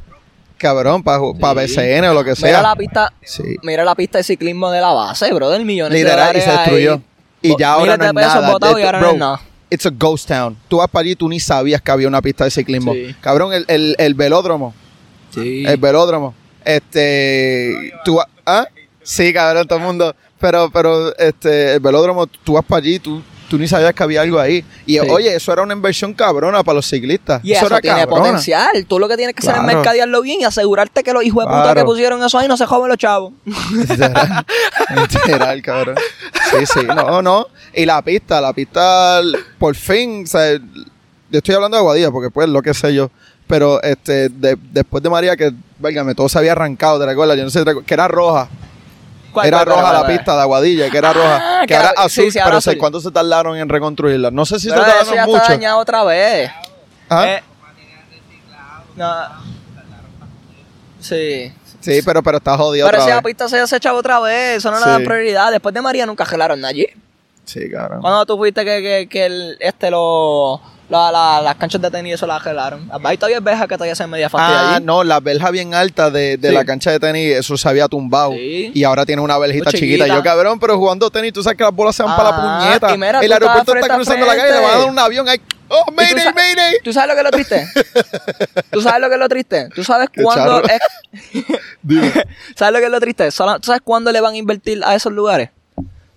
[0.58, 1.74] cabrón para Sí.
[1.74, 2.48] BCN o lo que sea.
[2.48, 3.42] Mira la pista, Sí.
[3.62, 6.50] mira la pista de ciclismo de la base, bro, del millón de Literal, y se
[6.50, 6.56] ahí.
[6.58, 7.00] destruyó.
[7.40, 8.52] Y Bo- ya ahora no de es nada.
[8.52, 9.40] botados y ahora no bro, es nada.
[9.70, 10.56] it's a ghost town.
[10.68, 12.92] Tú vas para allí, tú ni sabías que había una pista de ciclismo.
[12.92, 13.14] Sí.
[13.20, 14.74] Cabrón, el, el, el velódromo.
[15.34, 15.64] Sí.
[15.66, 16.34] El velódromo.
[16.64, 17.92] Este.
[18.04, 18.66] Tú, ¿ah?
[19.02, 20.14] Sí, cabrón, todo el mundo.
[20.42, 24.20] Pero, pero, este, el velódromo, tú vas para allí, tú, tú ni sabías que había
[24.22, 24.64] algo ahí.
[24.86, 24.98] Y Sí.
[25.08, 27.40] oye, eso era una inversión cabrona para los ciclistas.
[27.44, 28.22] Y eso, era tiene cabrona.
[28.24, 28.84] potencial.
[28.88, 31.48] Tú lo que tienes que hacer es mercadearlo bien y asegurarte que los hijos de
[31.48, 31.80] puta Claro.
[31.80, 33.32] que pusieron eso ahí no se joven los chavos.
[33.72, 34.44] Literal,
[34.98, 35.94] literal, cabrón.
[36.50, 37.46] Sí, sí, no, no.
[37.72, 39.20] Y la pista, la pista,
[39.58, 43.10] por fin, o sea, yo estoy hablando de Aguadilla porque pues lo que sé yo,
[43.46, 47.36] pero este, de- después de María que, válgame, todo se había arrancado, ¿te recuerdas?
[47.38, 48.48] Yo no sé, que era roja.
[49.32, 51.66] ¿Cuál, era cuál, roja cuál, la pista de Aguadilla, que era Ah, roja.
[51.66, 52.78] que era azul, sí, pero sé azul.
[52.78, 54.30] cuánto se tardaron en reconstruirla.
[54.30, 55.52] No sé si Pero se eso ya tardaron está mucho.
[55.52, 56.50] dañado otra vez.
[57.08, 57.26] ¿Ah?
[57.28, 57.42] Eh,
[58.96, 59.12] no.
[61.00, 61.52] Sí.
[61.80, 63.24] Sí, pero, pero está jodido Pero otra esa vez.
[63.24, 64.58] pista se desechaba otra vez.
[64.58, 64.90] Eso no le Sí.
[64.90, 65.50] dan prioridad.
[65.50, 66.86] Después de María nunca gelaron allí.
[67.44, 68.00] Sí, cabrón.
[68.00, 70.60] Cuando tú fuiste que, que, que el, este lo,
[71.00, 72.88] la- la- las canchas de tenis eso las gelaron.
[73.04, 74.84] Ahí todavía veja que todavía se media fastidia Ah, allí.
[74.84, 76.54] no, la verja bien alta de, de Sí.
[76.54, 78.32] la cancha de tenis, eso se había tumbado.
[78.32, 78.70] Sí.
[78.74, 80.04] Y ahora tiene una verjita Muy chiquita.
[80.04, 80.14] chiquita.
[80.16, 82.60] Yo, cabrón, pero jugando tenis, tú sabes que las bolas se van para la Ah,
[82.64, 82.94] puñeta.
[82.94, 85.26] y mira, el tú aeropuerto está cruzando la calle, le van a dar un avión.
[85.74, 86.74] ¡Oh, tú mayday, sa- mayday!
[86.84, 87.66] ¿Tú sabes lo que es lo triste?
[88.70, 89.68] ¿Tú sabes lo que es lo triste?
[89.74, 90.80] ¿Tú sabes cuándo es.
[92.56, 93.24] ¿Sabes lo que es lo triste?
[93.30, 93.32] ¿Tú
[93.62, 95.48] sabes cuándo le van a invertir a esos lugares?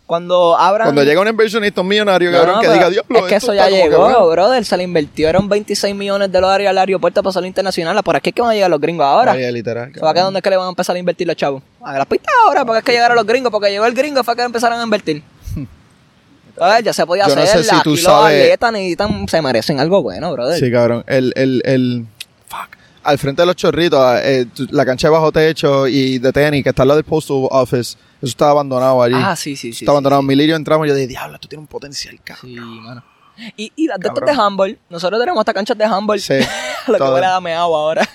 [0.06, 0.86] Cuando abran...
[0.88, 3.70] Cuando llega un inversionista, un millonario, No, cabrón, que diga, Diablo, Es que eso ya
[3.70, 4.32] llegó, cabrón".
[4.32, 4.64] brother.
[4.64, 8.04] Se le invirtieron 26 millones de dólares al aeropuerto para salir internacional.
[8.04, 9.32] ¿Por aquí es que van a llegar los gringos ahora?
[9.32, 9.92] Oye, literal.
[10.00, 11.64] ¿Fue que dónde es que le van a empezar a invertir los chavos?
[11.82, 14.36] A las pistas ahora, porque es que llegaron los gringos, porque llegó el gringo, fue
[14.36, 15.24] que empezaron a invertir.
[16.58, 19.80] Ver, ya se podía Yo no hacer, sé si tú sabes- atletas necesitan, se merecen
[19.80, 20.60] algo bueno, brother.
[20.60, 21.04] Sí, cabrón.
[21.08, 22.06] El, el, el,
[22.48, 22.70] fuck.
[23.04, 26.70] Al frente de los chorritos, eh, la cancha de bajo techo y de tenis, que
[26.70, 29.16] está al lado del postal office, eso está abandonado allí.
[29.18, 29.84] Ah, sí, sí, sí.
[29.86, 30.22] está abandonado.
[30.22, 32.52] sí, Mi lirio entramos y yo dije, diablo, tú tienes un potencial, cabrón.
[32.52, 33.04] Sí, mano.
[33.58, 36.20] Y, y las de estas de handball, nosotros tenemos estas canchas de handball.
[36.20, 36.34] Sí,
[36.88, 37.14] lo que todo.
[37.16, 38.08] huele a meado ahora.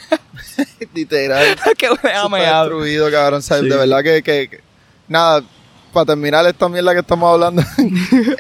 [0.95, 1.47] literal.
[1.67, 2.65] lo que huele a meado.
[2.71, 3.43] destruido, cabrón.
[3.43, 3.65] ¿sabes?
[3.65, 3.69] Sí.
[3.69, 4.61] De verdad que, que- que-
[5.09, 5.43] Nada,
[5.93, 7.63] para terminar esta mierda que estamos hablando,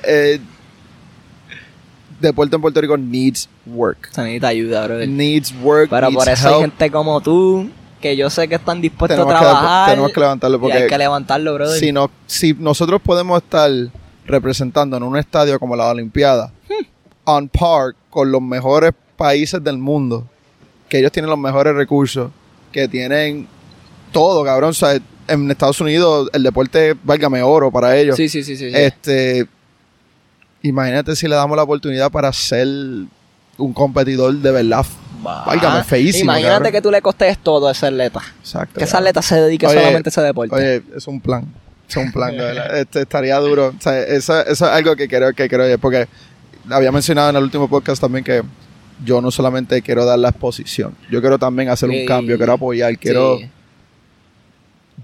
[0.05, 0.41] eh,
[2.21, 4.09] deporte en Puerto Rico needs work.
[4.13, 5.09] Se necesita ayuda, brother.
[5.09, 6.63] Needs work, Pero needs por eso hay help.
[6.63, 7.69] gente como tú,
[8.01, 9.91] que yo sé que están dispuestos Tenemos a que- trabajar.
[9.91, 11.79] tenemos que levantarlo y porque- hay que levantarlo, brother.
[11.79, 13.71] si, no, si nosotros podemos estar
[14.27, 16.85] representando en un estadio como la Olimpiada, Hmm.
[17.25, 20.27] on par con los mejores países del mundo,
[20.89, 22.31] que ellos tienen los mejores recursos,
[22.73, 23.47] que tienen
[24.13, 24.71] todo, cabrón.
[24.71, 24.99] O sea,
[25.29, 28.17] en Estados Unidos el deporte, válgame oro para ellos.
[28.17, 28.57] Sí, sí, sí.
[28.57, 28.71] sí.
[28.75, 29.47] Este,
[30.63, 34.87] imagínate si le damos la oportunidad para ser un competidor de verdad.
[35.27, 35.45] Va.
[35.45, 36.73] válgame, feísimo, Imagínate cabrón.
[36.73, 38.21] que tú le costes todo a ese atleta.
[38.41, 38.79] Exacto.
[38.79, 40.55] Que ese atleta se dedique Oye, solamente a ese deporte.
[40.55, 41.45] Oye, es un plan.
[41.89, 42.79] Es un plan, de verdad.
[42.79, 43.75] Este, estaría duro.
[43.77, 46.07] O sea, eso, eso es algo que creo que creo porque
[46.71, 48.43] había mencionado en el último podcast también que
[49.05, 52.01] yo no solamente quiero dar la exposición, yo quiero también hacer Sí.
[52.01, 53.51] un cambio, quiero apoyar, quiero Sí.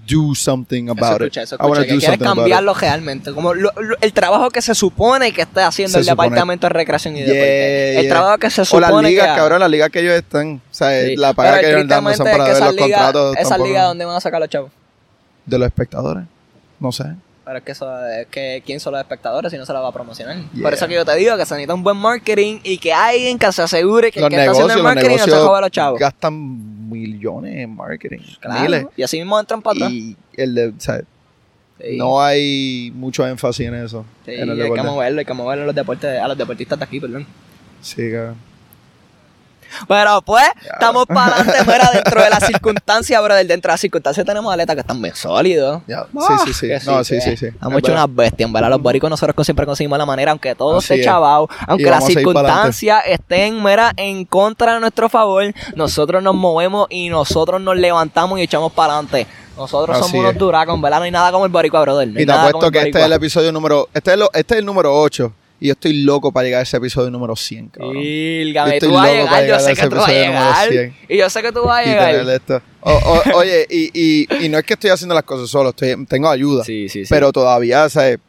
[0.07, 1.51] Do something Eso about escucha, it.
[1.51, 3.33] escucha, que quieres cambiarlo realmente.
[3.33, 6.27] Como lo- lo- el trabajo que se supone que esté haciendo Se el supone.
[6.29, 7.95] Departamento de Recreación y Yeah, Deporte.
[7.97, 8.11] El yeah.
[8.13, 10.73] trabajo que se O supone las ligas, que cabrón, las ligas que ellos están, o
[10.73, 11.15] sea, Sí.
[11.15, 14.05] la paga Pero que ellos dan no son para ver los contratos Esas ligas donde
[14.05, 14.71] van a sacar los chavos.
[15.45, 16.23] de los espectadores.
[16.79, 17.05] No sé.
[17.47, 19.87] Pero es que, eso, es que quién son los espectadores si no se la va
[19.87, 20.35] a promocionar.
[20.51, 20.63] Yeah.
[20.63, 23.39] Por eso que yo te digo que se necesita un buen marketing y que alguien
[23.39, 25.47] que se asegure que el que está haciendo negocios, el los marketing no se negocios
[25.47, 25.97] joda a los chavos.
[25.99, 28.61] gastan millones en marketing, Claro.
[28.61, 28.85] miles.
[28.97, 29.91] Y así mismo entran para atrás.
[29.93, 30.99] Y el de, o sea,
[31.79, 31.95] Sí.
[31.95, 34.03] no hay mucho énfasis en eso.
[34.25, 36.77] Sí, en el hay que moverlo, hay que moverlo a los, deportes, a los deportistas
[36.77, 37.25] de aquí, perdón.
[37.81, 38.35] Sí, cabrón.
[39.87, 43.47] Pero pues, estamos para adelante, fuera dentro de las circunstancias, brother.
[43.47, 45.81] Dentro de las circunstancias tenemos atletas que están bien sólidos.
[45.87, 46.67] Ya, Ah, sí, sí, sí.
[46.67, 47.47] que No, sí, sí, sí.
[47.61, 48.69] Hemos hecho unas bestias, en verdad.
[48.69, 51.05] Los boricos nosotros siempre conseguimos la manera, aunque todo Así esté es.
[51.05, 55.43] chavado, aunque las circunstancias estén, mera, en contra de nuestro favor,
[55.75, 59.27] nosotros nos movemos y nosotros nos levantamos y echamos para adelante.
[59.55, 60.99] Nosotros Así somos unos duracos, ¿verdad?
[60.99, 62.07] No hay nada como el boricua, brother.
[62.07, 63.89] No Y te apuesto que este es el episodio número.
[63.93, 65.33] Este es, lo- este es el número 8.
[65.59, 67.95] Y yo estoy loco para llegar a ese episodio número 100, cabrón.
[68.75, 70.27] Estoy tú vas a loco para llegar, yo sé ese que tú vas a episodio
[70.27, 70.69] número llegar.
[70.69, 70.95] 100.
[71.09, 72.13] Y yo sé que tú vas a llegar.
[72.81, 76.05] O- o- oye, y, y, y no es que estoy haciendo las cosas solo, estoy,
[76.05, 76.63] tengo ayuda.
[76.63, 77.09] Sí, sí, sí.
[77.09, 78.19] Pero todavía, ¿sabes?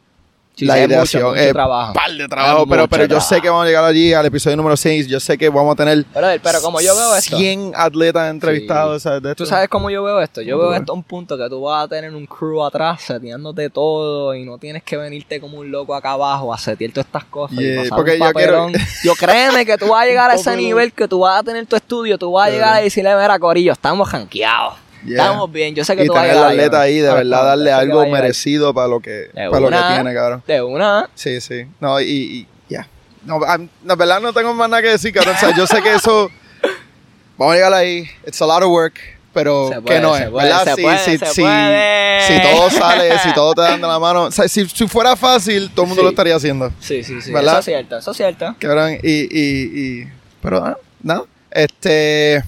[0.59, 1.93] Sí, la sí, ideación mucho, mucho es trabajo.
[1.93, 4.75] par de trabajo, pero, pero yo sé que vamos a llegar allí al episodio número
[4.75, 5.07] 6.
[5.07, 7.37] Yo sé que vamos a tener Brother, pero como yo veo esto.
[7.37, 9.05] 100 atletas entrevistados.
[9.05, 9.35] esto.
[9.35, 10.41] ¿Tú sabes cómo yo veo esto?
[10.41, 13.01] Yo ¿Cómo veo esto a un punto que tú vas a tener un crew atrás
[13.01, 17.05] seteándote todo y no tienes que venirte como un loco acá abajo a setear todas
[17.05, 18.67] estas cosas y Yeah, pasar porque yo quiero-.
[19.03, 21.65] Yo créeme que tú vas a llegar a ese nivel que tú vas a tener
[21.65, 24.73] tu estudio, tú vas a llegar a decirle, mira, Corillo, estamos janqueados.
[25.05, 25.23] Yeah.
[25.23, 27.39] Estamos bien, yo sé que y tú vas a al atleta ahí, de Ah, verdad,
[27.41, 30.43] no, darle algo merecido para lo que, De para lo que tiene, cabrón.
[30.45, 31.09] De una.
[31.15, 31.65] Sí, sí.
[31.79, 32.87] No, y, y ya.
[33.25, 35.35] No, I'm- la verdad no tengo más nada que decir, cabrón.
[35.35, 36.29] O sea, yo sé que eso.
[37.37, 38.09] Vamos a llegar ahí.
[38.27, 38.95] It's a lot of work.
[39.31, 40.75] Pero puede, que no es, puede, ¿verdad?
[40.75, 44.23] si, puede, si, si- si todo sale, si todo te dan de la mano.
[44.23, 46.05] O sea, si, si fuera fácil, todo el mundo Sí.
[46.05, 46.71] lo estaría haciendo.
[46.79, 47.31] Sí, sí, sí.
[47.31, 47.53] ¿Verdad?
[47.53, 48.55] Eso es cierto, eso es cierto.
[48.59, 50.09] Cabrón, y, y, y.
[50.41, 51.23] Pero, ah, nada.
[51.51, 52.43] Este.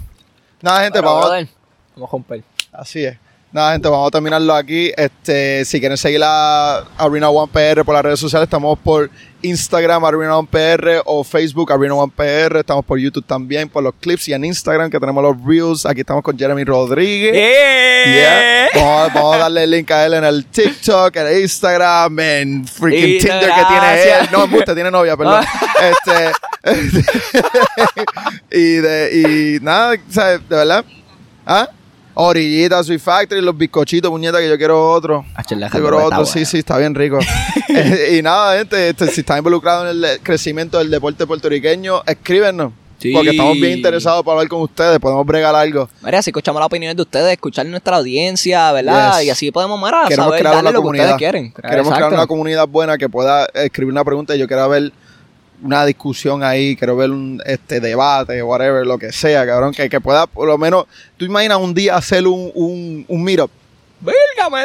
[0.62, 1.26] Nada, gente, Pero, vamos.
[1.28, 1.48] brother,
[1.96, 2.44] vamos a romper.
[2.72, 3.18] Así es.
[3.54, 4.94] Nada, gente, vamos a terminarlo aquí.
[4.96, 9.10] Este, si quieren seguir a Arena One PR por las redes sociales, estamos por
[9.42, 12.60] Instagram, Arena One PR, o Facebook, Arena One PR.
[12.60, 15.86] Estamos por YouTube también, por los clips y en Instagram, que tenemos los Reels.
[15.86, 17.34] Aquí estamos con Jeremy Rodríguez.
[17.34, 18.70] Yeah.
[18.74, 22.20] Vamos, a, vamos a darle el link a él en el TikTok, en el Instagram,
[22.20, 24.30] en freaking Y Tinder que tiene él.
[24.32, 25.44] No, usted tiene novia, perdón.
[26.64, 27.02] este,
[28.58, 30.48] y, de, y nada, ¿sabes?
[30.48, 30.86] De verdad.
[31.46, 31.68] ¿Ah?
[32.14, 35.26] Orillita, Sweet Factory, los bizcochitos, puñeta, que yo quiero otro.
[35.36, 37.20] Ah, Yo quiero otro, sí, sí, está bien rico.
[37.74, 42.74] Eh, y nada, gente, este, si está involucrado en el crecimiento del deporte puertorriqueño, escríbenos.
[43.00, 43.14] Sí.
[43.14, 45.90] Porque estamos bien interesados para hablar con ustedes, podemos bregar algo.
[46.02, 49.20] María, si escuchamos las opiniones de ustedes, escuchar nuestra audiencia, ¿verdad?
[49.20, 49.28] Yes.
[49.28, 51.06] Y así podemos, Mara, Queremos saber crear darle una lo que comunidad.
[51.06, 51.54] ustedes quieren.
[51.54, 54.92] Queremos crear una comunidad buena que pueda escribir una pregunta y yo quiero ver
[55.64, 60.02] una discusión ahí, quiero ver un este debate, whatever, lo que sea, cabrón, que, que
[60.02, 60.86] pueda por lo menos,
[61.18, 63.52] tú imaginas un día hacer un, un, un meetup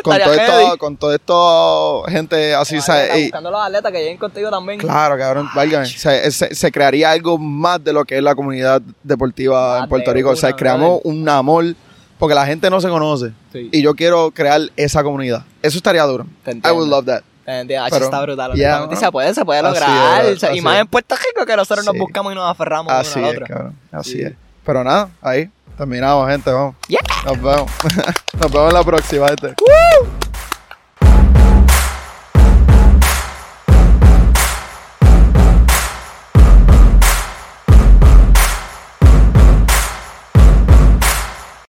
[0.03, 3.25] con todo esto, con todo esto gente así, ¿sabes?
[3.25, 4.79] Buscando los atletas que lleguen contigo también.
[4.79, 5.85] Claro, cabrón, válgame.
[5.85, 9.89] O sea, se, se crearía algo más de lo que es la comunidad deportiva en
[9.89, 10.31] Puerto Rico.
[10.31, 11.75] O sea, creamos un amor
[12.19, 13.33] porque la gente no se conoce.
[13.53, 13.69] Sí.
[13.73, 15.45] Y yo quiero crear esa comunidad.
[15.63, 16.27] Eso estaría duro.
[16.47, 17.23] I would love that.
[17.49, 18.53] Ah, Pero, está brutal.
[18.55, 20.25] yeah, se puede, se puede lograr.
[20.27, 20.81] es, y más es.
[20.81, 23.55] en Puerto Rico que nosotros nos buscamos y nos aferramos Así uno al es, otro.
[23.55, 23.79] cabrón.
[23.93, 24.23] Así Sí.
[24.23, 24.33] es.
[24.65, 26.51] Pero nada, ahí terminamos, gente.
[26.51, 26.75] Vamos.
[26.89, 27.01] Yeah.
[27.25, 27.71] Nos vemos.
[28.41, 29.55] Nos vemos en la próxima, gente.
[29.61, 30.26] ¡Woo!